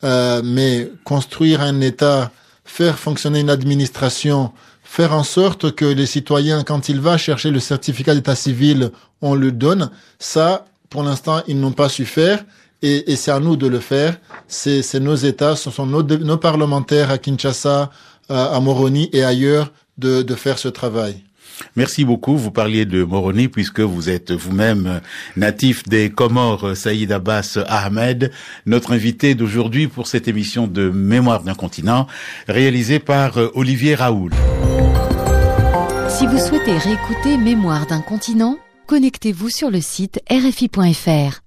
euh, 0.04 0.42
mais 0.44 0.90
construire 1.04 1.62
un 1.62 1.82
État, 1.82 2.32
faire 2.64 2.98
fonctionner 2.98 3.40
une 3.40 3.50
administration, 3.50 4.52
faire 4.84 5.14
en 5.14 5.24
sorte 5.24 5.74
que 5.74 5.86
les 5.86 6.06
citoyens, 6.06 6.64
quand 6.64 6.90
ils 6.90 7.00
vont 7.00 7.18
chercher 7.18 7.52
le 7.52 7.60
certificat 7.60 8.14
d'état 8.16 8.36
civil, 8.36 8.92
on 9.22 9.36
le 9.36 9.52
donne, 9.52 9.90
ça, 10.20 10.66
pour 10.90 11.04
l'instant, 11.04 11.42
ils 11.48 11.60
n'ont 11.60 11.72
pas 11.72 11.90
su 11.90 12.06
faire. 12.06 12.44
Et, 12.82 13.12
et 13.12 13.16
c'est 13.16 13.32
à 13.32 13.40
nous 13.40 13.56
de 13.56 13.68
le 13.68 13.80
faire. 13.80 14.18
C'est 14.48 15.00
nos 15.00 15.16
États, 15.16 15.56
ce 15.56 15.70
sont 15.70 15.86
nos, 15.86 16.02
nos 16.02 16.38
parlementaires 16.38 17.12
à 17.12 17.20
Kinshasa, 17.20 17.92
à 18.28 18.60
Moroni 18.60 19.10
et 19.14 19.24
ailleurs 19.24 19.72
de, 19.98 20.24
de 20.24 20.36
faire 20.36 20.58
ce 20.58 20.68
travail. 20.68 21.24
Merci 21.76 22.06
beaucoup. 22.06 22.38
Vous 22.38 22.52
parliez 22.52 22.86
de 22.86 23.04
Moroni 23.04 23.48
puisque 23.48 23.82
vous 23.82 24.10
êtes 24.10 24.32
vous-même 24.32 25.02
natif 25.36 25.84
des 25.88 26.10
Comores, 26.10 26.76
Saïd 26.76 27.12
Abbas 27.12 27.60
Ahmed, 27.68 28.32
notre 28.66 28.94
invité 28.94 29.36
d'aujourd'hui 29.36 29.88
pour 29.88 30.08
cette 30.08 30.28
émission 30.28 30.68
de 30.68 30.90
Mémoire 30.90 31.44
d'un 31.44 31.54
continent 31.54 32.08
réalisée 32.48 33.00
par 33.00 33.38
Olivier 33.56 33.96
Raoul. 33.96 34.32
Si 36.10 36.28
vous 36.28 36.38
souhaitez 36.38 36.78
réécouter 36.78 37.38
Mémoire 37.38 37.88
d'un 37.88 38.02
continent, 38.02 38.58
connectez-vous 38.88 39.50
sur 39.50 39.72
le 39.72 39.82
site 39.82 40.20
rfi.fr. 40.30 41.41